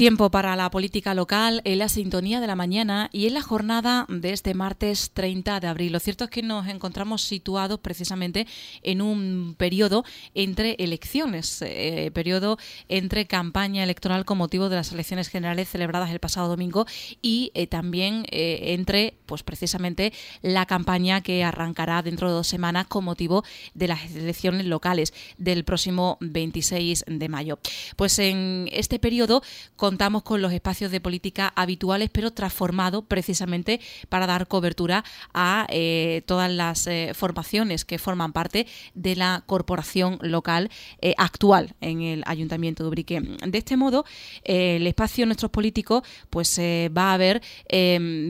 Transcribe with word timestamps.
Tiempo 0.00 0.30
para 0.30 0.56
la 0.56 0.70
política 0.70 1.12
local 1.12 1.60
en 1.66 1.78
la 1.78 1.90
sintonía 1.90 2.40
de 2.40 2.46
la 2.46 2.56
mañana 2.56 3.10
y 3.12 3.26
en 3.26 3.34
la 3.34 3.42
jornada 3.42 4.06
de 4.08 4.32
este 4.32 4.54
martes 4.54 5.10
30 5.12 5.60
de 5.60 5.66
abril. 5.66 5.92
Lo 5.92 6.00
cierto 6.00 6.24
es 6.24 6.30
que 6.30 6.40
nos 6.40 6.66
encontramos 6.68 7.20
situados 7.20 7.80
precisamente 7.80 8.46
en 8.82 9.02
un 9.02 9.54
periodo 9.58 10.02
entre 10.34 10.74
elecciones, 10.78 11.60
eh, 11.60 12.10
periodo 12.14 12.56
entre 12.88 13.26
campaña 13.26 13.84
electoral 13.84 14.24
con 14.24 14.38
motivo 14.38 14.70
de 14.70 14.76
las 14.76 14.90
elecciones 14.90 15.28
generales 15.28 15.68
celebradas 15.68 16.08
el 16.08 16.18
pasado 16.18 16.48
domingo 16.48 16.86
y 17.20 17.50
eh, 17.52 17.66
también 17.66 18.24
eh, 18.30 18.72
entre, 18.72 19.18
pues 19.26 19.42
precisamente, 19.42 20.14
la 20.40 20.64
campaña 20.64 21.20
que 21.20 21.44
arrancará 21.44 22.00
dentro 22.00 22.28
de 22.28 22.36
dos 22.36 22.46
semanas 22.46 22.86
con 22.86 23.04
motivo 23.04 23.44
de 23.74 23.88
las 23.88 24.10
elecciones 24.12 24.64
locales 24.64 25.12
del 25.36 25.62
próximo 25.64 26.16
26 26.22 27.04
de 27.06 27.28
mayo. 27.28 27.58
Pues 27.96 28.18
en 28.18 28.66
este 28.72 28.98
periodo 28.98 29.42
contamos 29.90 30.22
con 30.22 30.40
los 30.40 30.52
espacios 30.52 30.92
de 30.92 31.00
política 31.00 31.52
habituales, 31.56 32.10
pero 32.12 32.30
transformados 32.30 33.02
precisamente 33.08 33.80
para 34.08 34.28
dar 34.28 34.46
cobertura 34.46 35.02
a 35.34 35.66
eh, 35.68 36.22
todas 36.26 36.48
las 36.48 36.86
eh, 36.86 37.10
formaciones 37.12 37.84
que 37.84 37.98
forman 37.98 38.32
parte 38.32 38.68
de 38.94 39.16
la 39.16 39.42
corporación 39.46 40.20
local 40.22 40.70
eh, 41.00 41.14
actual 41.18 41.74
en 41.80 42.02
el 42.02 42.22
Ayuntamiento 42.26 42.84
de 42.84 42.88
Ubrique. 42.88 43.20
De 43.20 43.58
este 43.58 43.76
modo, 43.76 44.04
el 44.44 44.86
espacio 44.86 45.22
de 45.22 45.26
nuestros 45.26 45.50
políticos 45.50 46.04
pues 46.30 46.56
va 46.60 47.10
a 47.10 47.14
haber 47.14 47.42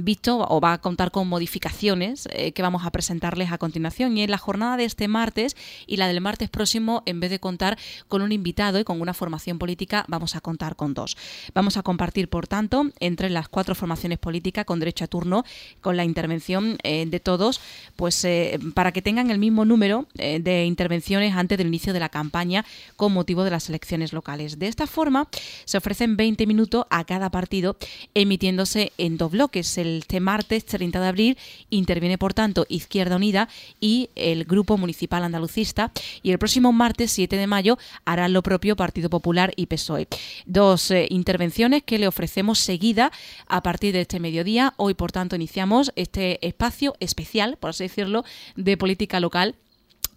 visto 0.03 0.47
o 0.49 0.63
va 0.63 0.73
a 0.73 0.81
contar 0.81 1.11
con 1.11 1.29
modificaciones 1.29 2.27
que 2.55 2.63
vamos 2.63 2.87
a 2.87 2.91
presentarles 2.91 3.53
a 3.53 3.59
continuación. 3.59 4.17
Y 4.17 4.23
en 4.23 4.31
la 4.31 4.39
jornada 4.39 4.79
de 4.79 4.87
este 4.87 5.09
martes 5.09 5.57
y 5.87 5.99
la 5.99 6.09
del 6.09 6.23
martes 6.23 6.49
próximo, 6.49 7.03
en 7.05 7.21
vez 7.21 7.31
de 7.31 7.39
contar 7.39 7.77
con 8.09 8.23
un 8.23 8.33
invitado 8.33 8.79
y 8.79 8.85
con 8.85 8.99
una 9.03 9.13
formación 9.13 9.59
política, 9.59 10.07
vamos 10.09 10.37
a 10.37 10.41
contar 10.41 10.75
con 10.75 10.95
dos. 10.95 11.19
Vamos 11.55 11.77
a 11.77 11.83
compartir, 11.83 12.29
por 12.29 12.47
tanto, 12.47 12.91
entre 13.01 13.31
las 13.31 13.49
cuatro 13.49 13.75
formaciones 13.75 14.19
políticas 14.19 14.65
con 14.65 14.79
derecho 14.79 15.05
a 15.05 15.09
turno, 15.09 15.45
con 15.81 15.97
la 15.97 16.05
intervención 16.05 16.79
eh, 16.83 17.07
de 17.07 17.21
todos, 17.21 17.61
pues 17.97 18.25
eh, 18.25 18.59
para 18.75 18.93
que 18.93 19.03
tengan 19.03 19.31
el 19.31 19.39
mismo 19.39 19.65
número 19.65 20.07
eh, 20.19 20.39
de 20.41 20.65
intervenciones 20.65 21.35
antes 21.35 21.59
del 21.59 21.67
inicio 21.67 21.93
de 21.93 22.01
la 22.01 22.09
campaña 22.09 22.65
con 22.97 23.13
motivo 23.13 23.45
de 23.45 23.51
las 23.51 23.69
elecciones 23.69 24.13
locales. 24.13 24.59
De 24.59 24.69
esta 24.69 24.87
forma, 24.87 25.29
se 25.65 25.79
ofrecen 25.79 26.17
20 26.17 26.47
minutos 26.47 26.87
a 26.91 27.05
cada 27.05 27.31
partido, 27.31 27.77
emitiéndose 28.15 28.93
en 28.99 29.17
dos 29.17 29.33
bloques. 29.33 29.77
Este 29.79 30.21
martes 30.21 30.65
30 30.67 31.01
de 31.01 31.09
abril 31.09 31.39
interviene, 31.71 32.19
por 32.19 32.35
tanto, 32.35 32.67
Izquierda 32.69 33.17
Unida 33.17 33.49
y 33.81 34.11
el 34.15 34.45
Grupo 34.45 34.77
Municipal 34.77 35.25
Andalucista, 35.25 35.93
y 36.23 36.31
el 36.31 36.39
próximo 36.39 36.73
martes 36.73 37.11
7 37.13 37.37
de 37.37 37.47
mayo 37.47 37.79
harán 38.05 38.33
lo 38.33 38.43
propio 38.43 38.77
Partido 38.77 39.11
Popular 39.11 39.53
y 39.57 39.67
PSOE. 39.67 40.07
Dos 40.47 40.93
intervenciones 41.09 41.40
que 41.81 41.99
le 41.99 42.07
ofrecemos 42.07 42.59
seguida 42.59 43.11
a 43.47 43.63
partir 43.63 43.93
de 43.93 44.03
este 44.03 44.21
mediodía. 44.21 44.75
Hoy, 44.77 44.95
por 44.95 45.11
tanto, 45.11 45.37
iniciamos 45.37 45.93
este 45.97 46.47
espacio 46.47 46.95
especial, 47.01 47.57
por 47.59 47.71
así 47.71 47.85
decirlo, 47.85 48.25
de 48.57 48.77
política 48.77 49.21
local 49.21 49.57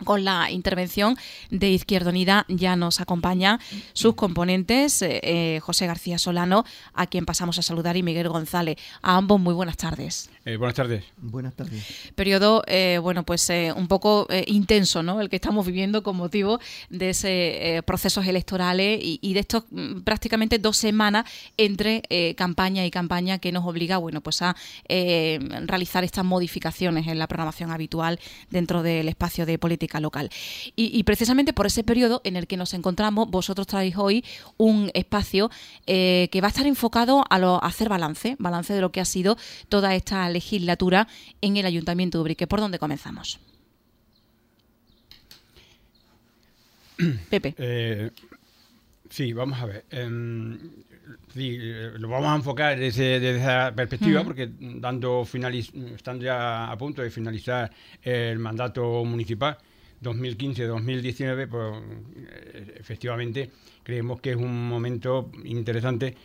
con 0.03 0.23
la 0.23 0.51
intervención 0.51 1.17
de 1.49 1.69
Izquierda 1.69 2.09
Unida 2.09 2.45
ya 2.49 2.75
nos 2.75 3.01
acompaña 3.01 3.59
sus 3.93 4.15
componentes, 4.15 5.01
eh, 5.01 5.19
eh, 5.23 5.59
José 5.61 5.87
García 5.87 6.17
Solano, 6.17 6.65
a 6.93 7.07
quien 7.07 7.25
pasamos 7.25 7.57
a 7.59 7.61
saludar, 7.61 7.97
y 7.97 8.03
Miguel 8.03 8.29
González. 8.29 8.77
A 9.01 9.17
ambos 9.17 9.39
muy 9.39 9.53
buenas 9.53 9.77
tardes. 9.77 10.29
Eh, 10.45 10.57
buenas 10.57 10.75
tardes. 10.75 11.05
Buenas 11.17 11.55
tardes. 11.55 11.83
Periodo, 12.15 12.63
bueno, 13.01 13.23
pues 13.23 13.49
un 13.75 13.87
poco 13.87 14.27
intenso, 14.47 15.03
¿no? 15.03 15.21
El 15.21 15.29
que 15.29 15.37
estamos 15.37 15.65
viviendo 15.65 16.03
con 16.03 16.17
motivo 16.17 16.59
de 16.89 17.11
ese 17.11 17.81
procesos 17.85 18.25
electorales 18.27 18.99
y, 19.01 19.33
de 19.33 19.39
estos 19.39 19.63
mm, 19.71 20.01
prácticamente 20.01 20.59
dos 20.59 20.77
semanas 20.77 21.25
entre 21.57 22.03
campaña 22.35 22.85
y 22.85 22.91
campaña 22.91 23.39
que 23.39 23.51
nos 23.51 23.65
obliga, 23.65 23.97
bueno, 23.97 24.21
pues 24.21 24.41
a 24.41 24.55
realizar 25.65 26.03
estas 26.03 26.25
modificaciones 26.25 27.07
en 27.07 27.19
la 27.19 27.27
programación 27.27 27.71
habitual 27.71 28.19
dentro 28.49 28.83
del 28.83 29.07
espacio 29.07 29.45
de 29.45 29.57
política 29.57 29.82
local. 29.99 30.29
Y, 30.75 31.03
precisamente 31.03 31.53
por 31.53 31.65
ese 31.65 31.83
periodo 31.83 32.21
en 32.23 32.35
el 32.35 32.47
que 32.47 32.57
nos 32.57 32.73
encontramos, 32.73 33.29
vosotros 33.29 33.67
traéis 33.67 33.95
hoy 33.97 34.23
un 34.57 34.91
espacio 34.93 35.49
eh, 35.87 36.29
que 36.31 36.41
va 36.41 36.47
a 36.47 36.49
estar 36.49 36.67
enfocado 36.67 37.23
a, 37.29 37.39
lo, 37.39 37.63
hacer 37.63 37.89
balance, 37.89 38.35
balance 38.39 38.73
de 38.73 38.81
lo 38.81 38.91
que 38.91 39.01
ha 39.01 39.05
sido 39.05 39.37
toda 39.69 39.95
esta 39.95 40.29
legislatura 40.29 41.07
en 41.41 41.57
el 41.57 41.65
Ayuntamiento 41.65 42.17
de 42.17 42.21
Ubrique. 42.21 42.47
¿Por 42.47 42.59
dónde 42.59 42.79
comenzamos? 42.79 43.39
Pepe. 47.29 47.55
Eh, 47.57 48.11
sí, 49.09 49.33
vamos 49.33 49.59
a 49.59 49.65
ver. 49.65 49.85
Em, 49.89 50.57
eh, 51.35 51.91
lo 51.97 52.07
vamos 52.09 52.29
a 52.29 52.35
enfocar 52.35 52.79
desde, 52.79 53.37
esa 53.37 53.73
perspectiva, 53.75 54.23
porque 54.23 54.49
dando 54.59 55.23
estando 55.95 56.23
ya 56.23 56.71
a 56.71 56.77
punto 56.77 57.01
de 57.01 57.09
finalizar 57.09 57.71
el 58.01 58.39
mandato 58.39 59.03
municipal, 59.03 59.57
2015-2019, 60.03 61.47
pues 61.47 61.73
eh, 62.17 62.75
efectivamente 62.79 63.49
creemos 63.83 64.21
que 64.21 64.31
es 64.31 64.35
un 64.35 64.67
momento 64.67 65.31
interesante. 65.45 66.15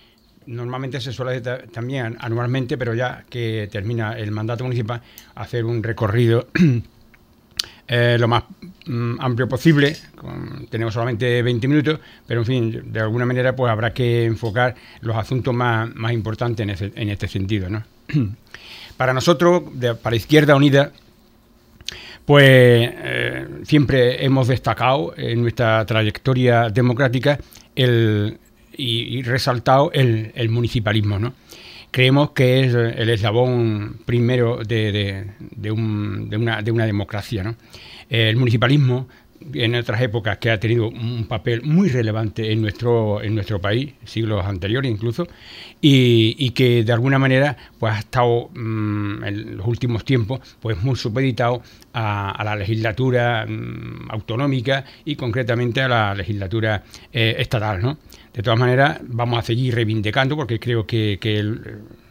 Normalmente 0.47 1.01
se 1.01 1.13
suele 1.13 1.37
hacer 1.37 1.69
también 1.71 2.17
anualmente, 2.21 2.79
pero 2.79 2.95
ya 2.95 3.25
que 3.29 3.69
termina 3.71 4.19
el 4.19 4.31
mandato 4.31 4.65
municipal, 4.65 5.03
hacer 5.35 5.65
un 5.65 5.83
recorrido 5.83 6.49
eh, 7.89 8.17
lo 8.19 8.29
más 8.29 8.45
mm, 8.87 9.21
amplio 9.21 9.49
posible. 9.49 9.97
tenemos 10.71 10.95
solamente 10.95 11.43
20 11.43 11.69
minutos, 11.69 12.01
pero 12.27 12.41
en 12.41 12.47
fin, 12.47 12.93
de 12.93 13.01
alguna 13.01 13.27
manera 13.27 13.55
pues 13.55 13.71
habrá 13.71 13.93
que 13.93 14.25
enfocar 14.25 14.75
los 15.03 15.17
asuntos 15.17 15.55
más, 15.55 15.91
importantes 16.13 16.81
en, 16.95 17.11
este 17.11 17.29
sentido. 17.29 17.69
Para 18.97 19.13
nosotros, 19.13 19.63
para 20.03 20.17
Izquierda 20.17 20.57
Unida, 20.57 20.91
pues 22.29 22.45
eh, 22.47 23.47
siempre 23.63 24.23
hemos 24.23 24.49
destacado 24.49 25.15
en 25.17 25.41
nuestra 25.41 25.87
trayectoria 25.87 26.69
democrática 26.69 27.39
el, 27.75 28.39
y, 28.77 29.23
resaltado 29.23 29.91
el, 29.95 30.51
municipalismo. 30.51 31.19
¿no? 31.19 31.33
Creemos 31.91 32.33
que 32.33 32.65
es 32.65 32.75
el 32.75 33.09
eslabón 33.09 34.01
primero 34.05 34.59
de, 34.63 35.25
una, 35.73 36.61
de 36.61 36.71
una, 36.71 36.85
democracia. 36.85 37.43
¿no? 37.43 37.57
El 38.11 38.37
municipalismo 38.37 39.09
en 39.55 39.75
otras 39.75 40.01
épocas 40.03 40.39
que 40.39 40.51
ha 40.51 40.59
tenido 40.61 40.89
un 40.89 41.27
papel 41.27 41.63
muy 41.63 41.89
relevante 41.89 42.53
en 42.53 42.61
nuestro, 42.61 43.23
en 43.23 43.35
nuestro 43.35 43.61
país, 43.61 43.95
siglos 44.05 44.45
anteriores 44.45 44.91
incluso, 44.91 45.27
y, 45.81 46.51
que 46.51 46.83
de 46.83 46.93
alguna 46.93 47.19
manera 47.19 47.57
pues, 47.79 47.95
ha 47.95 47.99
estado 48.01 48.51
mm, 48.55 49.25
en 49.25 49.57
los 49.57 49.67
últimos 49.67 50.05
tiempos 50.05 50.41
pues, 50.61 50.83
muy 50.83 50.97
supeditado 50.97 51.63
a, 51.93 52.43
la 52.45 52.57
legislatura 52.57 53.47
mm, 53.47 54.11
autonómica 54.11 54.85
y 55.05 55.17
concretamente 55.17 55.81
a 55.83 55.89
la 55.89 56.15
legislatura 56.15 56.83
eh, 57.13 57.37
estatal. 57.39 57.81
¿no? 57.81 57.99
De 58.33 58.43
todas 58.43 58.59
maneras, 58.59 59.01
vamos 59.03 59.39
a 59.39 59.43
seguir 59.43 59.75
reivindicando 59.75 60.37
porque 60.37 60.59
creo 60.59 60.87
que, 60.87 61.19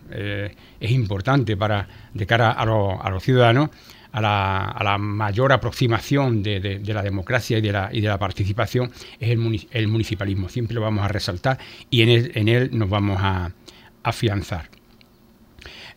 eh, 0.10 0.56
es 0.80 0.92
importante 0.92 1.58
para 1.58 1.88
de 2.14 2.26
cara 2.26 2.52
a 2.52 2.66
los 2.66 3.24
ciudadanos 3.24 3.70
a 4.18 4.84
la, 4.84 4.98
mayor 4.98 5.52
aproximación 5.54 6.42
de, 6.44 6.82
la 6.86 7.04
democracia 7.04 7.58
y 7.58 7.62
de 7.62 7.72
la, 7.72 8.18
participación 8.18 8.92
es 9.20 9.30
el, 9.30 9.88
municipalismo. 9.88 10.50
Siempre 10.50 10.76
lo 10.76 10.82
vamos 10.82 11.04
a 11.04 11.08
resaltar 11.08 11.60
y 11.90 12.02
en 12.02 12.10
él, 12.10 12.32
en 12.36 12.48
él 12.48 12.70
nos 12.74 12.90
vamos 12.90 13.18
a 13.22 13.52
afianzar. 14.04 14.70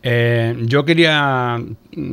Eh, 0.03 0.57
yo 0.63 0.85
quería, 0.85 1.59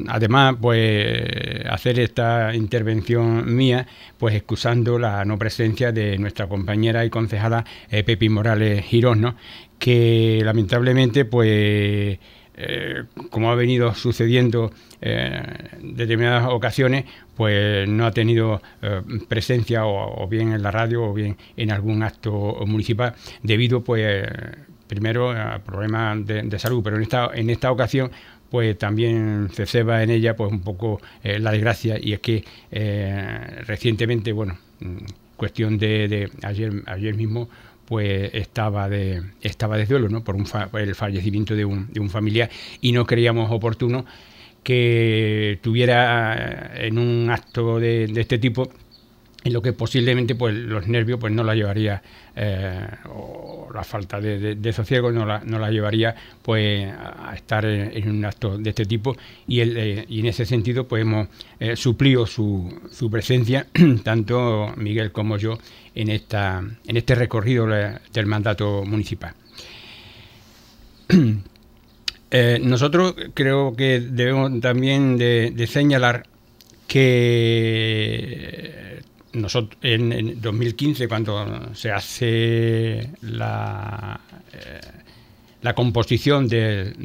además, 0.07 0.55
pues 0.61 1.65
hacer 1.69 1.99
esta 1.99 2.53
intervención 2.53 3.55
mía, 3.55 3.87
pues 4.17 4.35
excusando 4.35 4.99
la 4.99 5.23
no 5.23 5.37
presencia 5.37 5.91
de 5.93 6.17
nuestra 6.17 6.47
compañera 6.47 7.05
y 7.05 7.09
concejala 7.09 7.63
eh, 7.89 8.03
Pepi 8.03 8.27
Morales 8.27 8.83
Girón, 8.85 9.35
que 9.79 10.41
lamentablemente, 10.43 11.23
pues 11.23 12.19
eh, 12.59 13.03
como 13.29 13.51
ha 13.51 13.55
venido 13.55 13.93
sucediendo 13.93 14.71
eh, 14.99 15.39
en 15.79 15.95
determinadas 15.95 16.47
ocasiones, 16.49 17.05
pues 17.35 17.87
no 17.87 18.07
ha 18.07 18.11
tenido 18.11 18.63
eh, 18.81 19.01
presencia 19.27 19.85
o, 19.85 20.27
bien 20.27 20.51
en 20.53 20.63
la 20.63 20.71
radio 20.71 21.03
o 21.03 21.13
bien 21.13 21.37
en 21.55 21.71
algún 21.71 22.01
acto 22.01 22.57
municipal 22.65 23.13
debido, 23.43 23.83
pues, 23.83 24.27
primero 24.87 25.31
a 25.31 25.59
problemas 25.59 26.25
de, 26.25 26.59
salud, 26.59 26.81
pero 26.83 26.95
en 26.95 27.03
esta, 27.03 27.29
en 27.33 27.49
esta 27.51 27.71
ocasión 27.71 28.09
pues 28.49 28.77
también 28.77 29.49
se 29.51 29.65
ceba 29.65 30.01
en 30.01 30.09
ella 30.09 30.35
pues 30.35 30.51
un 30.51 30.61
poco 30.61 31.01
la 31.23 31.51
desgracia. 31.51 31.97
Y 32.01 32.13
es 32.13 32.21
que 32.21 32.43
recientemente, 33.67 34.31
bueno, 34.31 34.57
mm, 34.79 34.97
cuestión 35.35 35.77
de, 35.77 36.07
de 36.07 36.31
ayer, 36.43 36.71
ayer 36.87 37.13
mismo 37.13 37.49
pues 37.87 38.29
estaba 38.33 38.89
de, 38.89 39.23
estaba 39.41 39.77
de 39.77 39.85
duelo 39.85 40.09
¿no? 40.09 40.23
por, 40.23 40.35
un 40.35 40.45
el 40.73 40.93
fallecimiento 40.93 41.55
de 41.55 41.63
un, 41.63 41.91
de 41.91 42.01
un 42.01 42.09
familiar 42.09 42.49
y 42.81 42.91
no 42.91 43.05
creíamos 43.05 43.49
oportuno 43.49 44.05
que 44.61 45.59
tuviera 45.61 46.73
en 46.75 46.97
un 46.97 47.29
acto 47.29 47.79
de, 47.79 48.11
este 48.17 48.37
tipo 48.37 48.69
en 49.43 49.53
lo 49.53 49.61
que 49.61 49.73
posiblemente 49.73 50.35
pues 50.35 50.53
los 50.53 50.87
nervios 50.87 51.19
pues 51.19 51.33
no 51.33 51.43
la 51.43 51.55
llevaría 51.55 52.01
eh, 52.35 52.87
o 53.09 53.69
la 53.73 53.83
falta 53.83 54.19
de, 54.19 54.73
sosiego 54.73 55.11
no 55.11 55.25
la, 55.25 55.41
no 55.45 55.59
la, 55.59 55.71
llevaría 55.71 56.15
pues 56.41 56.91
a 56.91 57.33
estar 57.35 57.65
en, 57.65 58.09
un 58.09 58.25
acto 58.25 58.57
de 58.57 58.69
este 58.69 58.85
tipo. 58.85 59.15
Y, 59.47 59.61
el, 59.61 59.77
eh, 59.77 60.05
y 60.09 60.19
en 60.19 60.27
ese 60.27 60.45
sentido 60.45 60.87
pues 60.87 61.01
hemos 61.01 61.27
eh, 61.59 61.75
suplido 61.75 62.25
su, 62.25 62.81
su, 62.91 63.09
presencia 63.09 63.67
tanto 64.03 64.73
Miguel 64.75 65.11
como 65.11 65.37
yo 65.37 65.57
en 65.95 66.09
esta 66.09 66.63
en 66.85 66.97
este 66.97 67.15
recorrido 67.15 67.67
del 67.67 68.25
mandato 68.25 68.83
municipal. 68.85 69.33
Nosotros 72.61 73.15
creo 73.33 73.75
que 73.75 74.01
debemos 74.01 74.59
también 74.59 75.17
de 75.17 75.67
señalar 75.67 76.25
que 76.87 78.77
en, 79.81 80.41
2015 80.41 81.07
cuando 81.07 81.73
se 81.73 81.91
hace 81.91 83.09
la, 83.21 84.19
eh, 84.53 85.73
composición 85.75 86.47
del, 86.47 86.95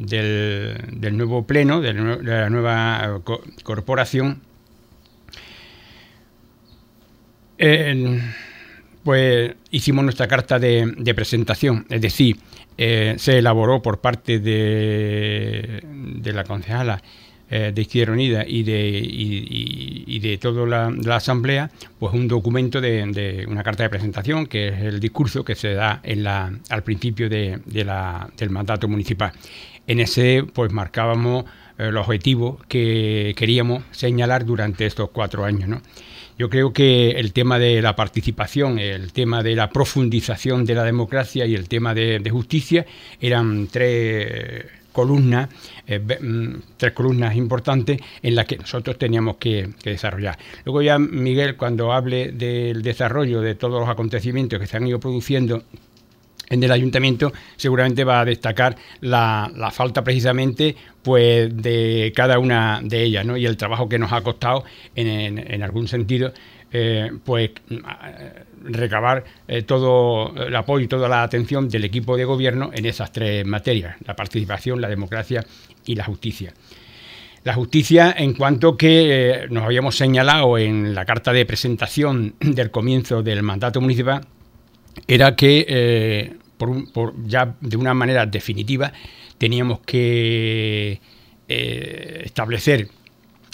nuevo 1.13 1.45
pleno, 1.45 1.81
de 1.81 1.93
la 1.93 2.49
nueva 2.49 3.21
corporación, 3.63 4.41
pues 9.03 9.55
hicimos 9.71 10.03
nuestra 10.03 10.27
carta 10.27 10.59
de, 10.59 11.13
presentación, 11.15 11.85
es 11.89 12.01
decir, 12.01 12.37
eh, 12.77 13.15
se 13.17 13.37
elaboró 13.37 13.81
por 13.81 13.99
parte 13.99 14.39
de 14.39 15.81
la 16.33 16.43
concejala 16.45 17.01
eh, 17.55 17.71
de 17.71 17.81
Izquierda 17.83 18.13
Unida 18.13 18.43
y 18.47 18.63
de, 18.63 18.99
y, 18.99 20.17
de 20.17 20.39
toda 20.39 20.65
la, 20.65 21.15
Asamblea, 21.15 21.69
pues 21.99 22.11
un 22.15 22.27
documento 22.27 22.81
de, 22.81 23.45
una 23.47 23.61
carta 23.61 23.83
de 23.83 23.91
presentación, 23.91 24.47
que 24.47 24.69
es 24.69 24.81
el 24.81 24.99
discurso 24.99 25.45
que 25.45 25.53
se 25.53 25.75
da 25.75 25.99
en 26.01 26.23
la, 26.23 26.51
al 26.69 26.81
principio 26.81 27.29
de, 27.29 27.61
la, 27.85 28.27
del 28.37 28.49
mandato 28.49 28.87
municipal. 28.87 29.33
En 29.85 29.99
ese, 29.99 30.43
pues 30.51 30.71
marcábamos 30.71 31.45
eh, 31.77 31.91
los 31.91 32.07
objetivos 32.07 32.57
que 32.67 33.35
queríamos 33.37 33.83
señalar 33.91 34.45
durante 34.45 34.87
estos 34.87 35.11
cuatro 35.11 35.45
años. 35.45 35.69
¿no? 35.69 35.79
Yo 36.39 36.49
creo 36.49 36.73
que 36.73 37.11
el 37.11 37.33
tema 37.33 37.59
de 37.59 37.83
la 37.83 37.95
participación, 37.95 38.79
el 38.79 39.13
tema 39.13 39.43
de 39.43 39.55
la 39.55 39.69
profundización 39.69 40.65
de 40.65 40.73
la 40.73 40.83
democracia 40.83 41.45
y 41.45 41.53
el 41.53 41.69
tema 41.69 41.93
de, 41.93 42.17
de 42.17 42.29
justicia 42.31 42.87
eran 43.21 43.67
tres 43.67 44.65
columnas, 44.93 45.49
eh, 45.85 45.99
mm, 45.99 46.77
tres 46.77 46.93
columnas 46.93 47.35
importantes 47.35 47.99
en 48.21 48.35
las 48.35 48.45
que 48.45 48.57
nosotros 48.57 48.97
teníamos 48.97 49.35
que, 49.37 49.69
desarrollar. 49.83 50.37
Luego 50.63 50.81
ya 50.81 50.97
Miguel, 50.97 51.57
cuando 51.57 51.91
hable 51.91 52.31
del 52.31 52.81
desarrollo 52.81 53.41
de 53.41 53.55
todos 53.55 53.81
los 53.81 53.89
acontecimientos 53.89 54.59
que 54.59 54.67
se 54.67 54.77
han 54.77 54.87
ido 54.87 54.99
produciendo 54.99 55.63
en 56.49 56.61
el 56.61 56.71
ayuntamiento 56.71 57.31
seguramente 57.55 58.03
va 58.03 58.19
a 58.19 58.25
destacar 58.25 58.75
la, 59.01 59.51
falta 59.71 60.03
precisamente 60.03 60.75
pues 61.01 61.55
de 61.55 62.11
cada 62.15 62.37
una 62.37 62.81
de 62.83 63.03
ellas 63.03 63.25
¿no? 63.25 63.37
y 63.37 63.45
el 63.45 63.57
trabajo 63.57 63.89
que 63.89 63.97
nos 63.97 64.11
ha 64.11 64.21
costado 64.21 64.63
en 64.93 65.63
algún 65.63 65.87
sentido 65.87 66.33
eh, 66.75 67.11
pues 67.23 67.51
recabar 68.63 69.23
eh, 69.47 69.61
todo 69.63 70.33
el 70.35 70.55
apoyo 70.55 70.85
y 70.85 70.87
toda 70.87 71.09
la 71.09 71.23
atención 71.23 71.69
del 71.69 71.83
equipo 71.83 72.17
de 72.17 72.25
gobierno 72.25 72.71
en 72.73 72.85
esas 72.85 73.11
tres 73.11 73.45
materias, 73.45 73.95
la 74.05 74.15
participación, 74.15 74.81
la 74.81 74.89
democracia 74.89 75.45
y 75.85 75.95
la 75.95 76.05
justicia. 76.05 76.53
La 77.43 77.53
justicia, 77.53 78.13
en 78.17 78.33
cuanto 78.33 78.77
que 78.77 79.43
eh, 79.43 79.47
nos 79.49 79.63
habíamos 79.65 79.97
señalado 79.97 80.57
en 80.57 80.95
la 80.95 81.05
carta 81.05 81.33
de 81.33 81.45
presentación 81.45 82.35
del 82.39 82.71
comienzo 82.71 83.21
del 83.21 83.43
mandato 83.43 83.81
municipal, 83.81 84.25
era 85.07 85.35
que 85.35 86.37
por, 86.57 87.13
ya 87.25 87.55
de 87.59 87.77
una 87.77 87.93
manera 87.93 88.25
definitiva 88.25 88.93
teníamos 89.37 89.79
que 89.79 91.01
establecer 91.47 92.87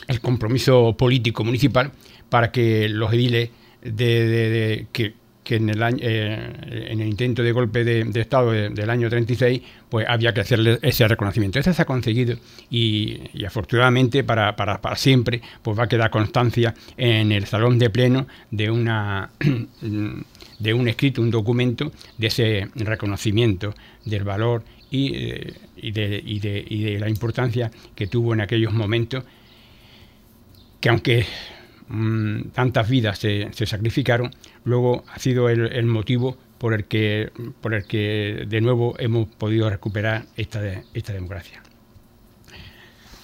el 0.08 0.22
compromiso 0.22 0.96
político 0.98 1.44
municipal 1.44 1.92
para 2.30 2.52
que 2.52 2.90
los 2.90 3.12
ediles 3.14 3.50
de, 3.82 4.88
que, 4.92 5.14
en 5.56 5.70
el, 5.70 5.82
año, 5.82 5.98
eh, 6.02 6.88
en 6.92 7.00
el 7.00 7.08
intento 7.08 7.42
de 7.42 7.52
golpe 7.52 7.84
de, 7.84 8.22
Estado 8.22 8.52
del 8.52 8.90
año 8.90 9.10
36, 9.10 9.62
pues 9.90 10.06
había 10.08 10.32
que 10.32 10.42
hacerle 10.42 10.78
ese 10.84 11.08
reconocimiento. 11.08 11.58
Eso 11.58 11.74
se 11.74 11.82
ha 11.82 11.86
conseguido 11.86 12.38
y, 12.70 13.20
afortunadamente 13.46 14.24
para, 14.24 14.56
para, 14.56 14.80
para, 14.80 14.96
siempre 14.96 15.42
pues 15.64 15.78
va 15.78 15.86
a 15.86 15.88
quedar 15.88 16.12
constancia 16.12 16.76
en 16.98 17.32
el 17.32 17.46
salón 17.48 17.80
de 17.80 17.90
pleno 17.90 18.28
de 18.52 18.70
una 18.70 19.32
de 20.60 20.74
un 20.74 20.88
escrito, 20.88 21.22
un 21.22 21.32
documento 21.32 21.92
de 22.18 22.28
ese 22.28 22.68
reconocimiento 22.76 23.74
del 24.06 24.24
valor 24.24 24.64
y, 24.92 25.16
eh, 25.16 25.54
y, 25.78 25.92
de, 25.92 26.22
y, 26.24 26.40
de, 26.40 26.66
y 26.68 26.84
de 26.84 27.00
la 27.00 27.10
importancia 27.10 27.72
que 27.96 28.08
tuvo 28.08 28.34
en 28.34 28.42
aquellos 28.42 28.74
momentos 28.74 29.24
que 30.80 30.90
aunque 30.90 31.26
Mm, 31.90 32.50
tantas 32.54 32.88
vidas 32.88 33.18
se, 33.18 33.50
sacrificaron, 33.66 34.32
luego 34.64 35.04
ha 35.12 35.18
sido 35.18 35.50
el, 35.50 35.86
motivo 35.86 36.38
por 36.60 36.76
el, 36.76 36.86
que, 36.86 37.32
por 37.62 37.74
el 37.74 37.86
que 37.86 38.46
de 38.48 38.62
nuevo 38.62 38.96
hemos 39.00 39.28
podido 39.28 39.70
recuperar 39.70 40.26
esta, 40.38 40.62
esta 40.94 41.14
democracia. 41.14 41.64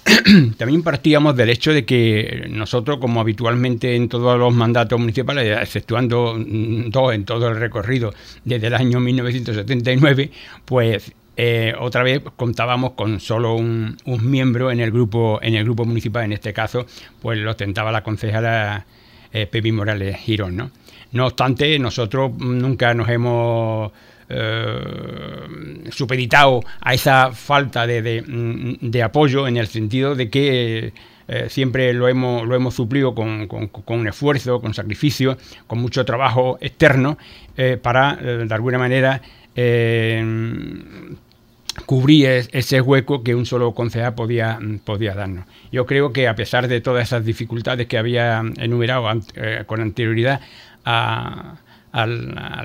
También 0.56 0.82
partíamos 0.82 1.36
del 1.36 1.50
hecho 1.50 1.72
de 1.72 1.84
que 1.84 2.46
nosotros, 2.50 2.98
como 2.98 3.20
habitualmente 3.20 3.94
en 3.94 4.08
todos 4.08 4.36
los 4.36 4.52
mandatos 4.52 4.98
municipales, 4.98 5.58
exceptuando 5.60 6.34
mm, 6.36 6.90
dos 6.90 7.14
en 7.14 7.24
todo 7.24 7.48
el 7.48 7.56
recorrido 7.56 8.12
desde 8.44 8.66
el 8.66 8.74
año 8.74 8.98
1979, 8.98 10.30
pues 10.64 11.12
eh, 11.38 11.74
otra 11.78 12.02
vez 12.02 12.22
contábamos 12.36 12.92
con 12.92 13.20
solo 13.20 13.54
un, 13.54 13.98
miembro 14.06 14.70
en 14.70 14.80
el 14.80 14.90
grupo 14.90 15.38
en 15.42 15.54
el 15.54 15.64
grupo 15.64 15.84
municipal 15.84 16.24
en 16.24 16.32
este 16.32 16.54
caso 16.54 16.86
pues 17.20 17.38
lo 17.38 17.50
ostentaba 17.50 17.92
la 17.92 18.02
concejala 18.02 18.86
eh, 19.32 19.46
Pepi 19.46 19.70
Morales 19.70 20.16
Girón 20.16 20.56
¿no? 20.56 20.70
no 21.12 21.26
obstante 21.26 21.78
nosotros 21.78 22.32
nunca 22.38 22.94
nos 22.94 23.10
hemos 23.10 23.92
eh, 24.30 25.84
supeditado 25.90 26.62
a 26.80 26.94
esa 26.94 27.32
falta 27.32 27.86
de, 27.86 29.02
apoyo 29.04 29.46
en 29.46 29.58
el 29.58 29.66
sentido 29.66 30.14
de 30.14 30.30
que 30.30 30.94
eh, 31.28 31.46
siempre 31.50 31.92
lo 31.92 32.08
hemos, 32.08 32.46
lo 32.46 32.54
hemos 32.54 32.74
suplido 32.74 33.14
con, 33.14 33.46
con, 33.46 34.08
esfuerzo, 34.08 34.60
con 34.62 34.72
sacrificio, 34.72 35.36
con 35.66 35.80
mucho 35.80 36.04
trabajo 36.06 36.56
externo 36.62 37.18
para, 37.82 38.16
de 38.16 38.54
alguna 38.54 38.78
manera, 38.78 39.22
cubrir 41.86 42.48
ese 42.52 42.80
hueco 42.80 43.22
que 43.22 43.34
un 43.34 43.46
solo 43.46 43.72
concejal 43.72 44.14
podía, 44.14 44.58
podía 44.84 45.14
darnos. 45.14 45.46
Yo 45.72 45.86
creo 45.86 46.12
que 46.12 46.28
a 46.28 46.34
pesar 46.34 46.68
de 46.68 46.80
todas 46.80 47.04
esas 47.04 47.24
dificultades 47.24 47.86
que 47.86 47.96
había 47.96 48.42
enumerado 48.58 49.08
eh, 49.34 49.62
con 49.66 49.80
anterioridad 49.80 50.40
al, 50.84 51.58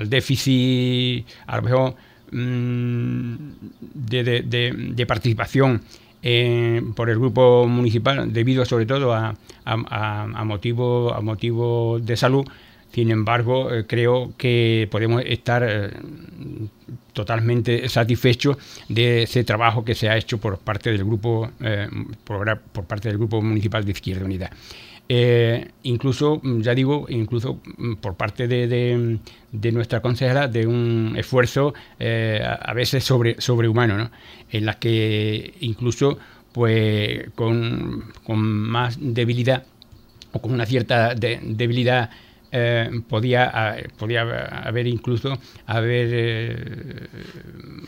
déficit, 0.08 1.26
a 1.46 1.56
lo 1.56 1.62
mejor 1.62 1.94
mm, 2.32 3.34
de, 3.94 5.04
participación 5.06 5.82
por 6.94 7.10
el 7.10 7.18
grupo 7.18 7.66
municipal, 7.66 8.32
debido 8.32 8.64
sobre 8.64 8.86
todo 8.86 9.14
a, 9.14 9.34
a, 9.64 10.22
a 10.22 10.44
motivos 10.44 11.20
motivo 11.22 11.98
de 12.00 12.16
salud, 12.16 12.44
sin 12.92 13.10
embargo, 13.10 13.72
eh, 13.72 13.86
creo 13.86 14.32
que 14.36 14.86
podemos 14.90 15.22
estar 15.24 15.64
eh, 15.66 15.90
totalmente 17.12 17.88
satisfechos 17.88 18.56
de 18.88 19.24
ese 19.24 19.44
trabajo 19.44 19.84
que 19.84 19.94
se 19.94 20.08
ha 20.08 20.16
hecho 20.16 20.38
por 20.38 20.58
parte 20.58 20.90
del 20.90 21.04
grupo, 21.04 21.50
eh, 21.60 21.88
por, 22.24 22.60
parte 22.86 23.08
del 23.08 23.18
grupo 23.18 23.42
municipal 23.42 23.84
de 23.84 23.92
Izquierda 23.92 24.24
Unida. 24.24 24.50
incluso, 25.82 26.40
ya 26.42 26.74
digo, 26.74 27.06
incluso 27.08 27.60
mm, 27.76 27.94
por 27.96 28.14
parte 28.14 28.48
de, 28.48 29.18
nuestra 29.72 30.00
consejera, 30.00 30.48
de 30.48 30.66
un 30.66 31.14
esfuerzo 31.18 31.74
a 32.00 32.72
veces 32.74 33.04
sobre, 33.04 33.40
sobrehumano, 33.40 34.10
en 34.50 34.66
la 34.66 34.78
que 34.78 35.54
incluso 35.60 36.18
pues 36.52 37.30
con, 37.34 38.12
más 38.26 38.98
debilidad 39.00 39.64
o 40.32 40.40
con 40.40 40.52
una 40.52 40.66
cierta 40.66 41.14
debilidad 41.14 42.10
eh, 42.52 42.90
podía, 43.08 43.76
podía 43.98 44.22
haber 44.22 44.86
incluso 44.86 45.38
haber 45.66 46.08
eh, 46.12 47.08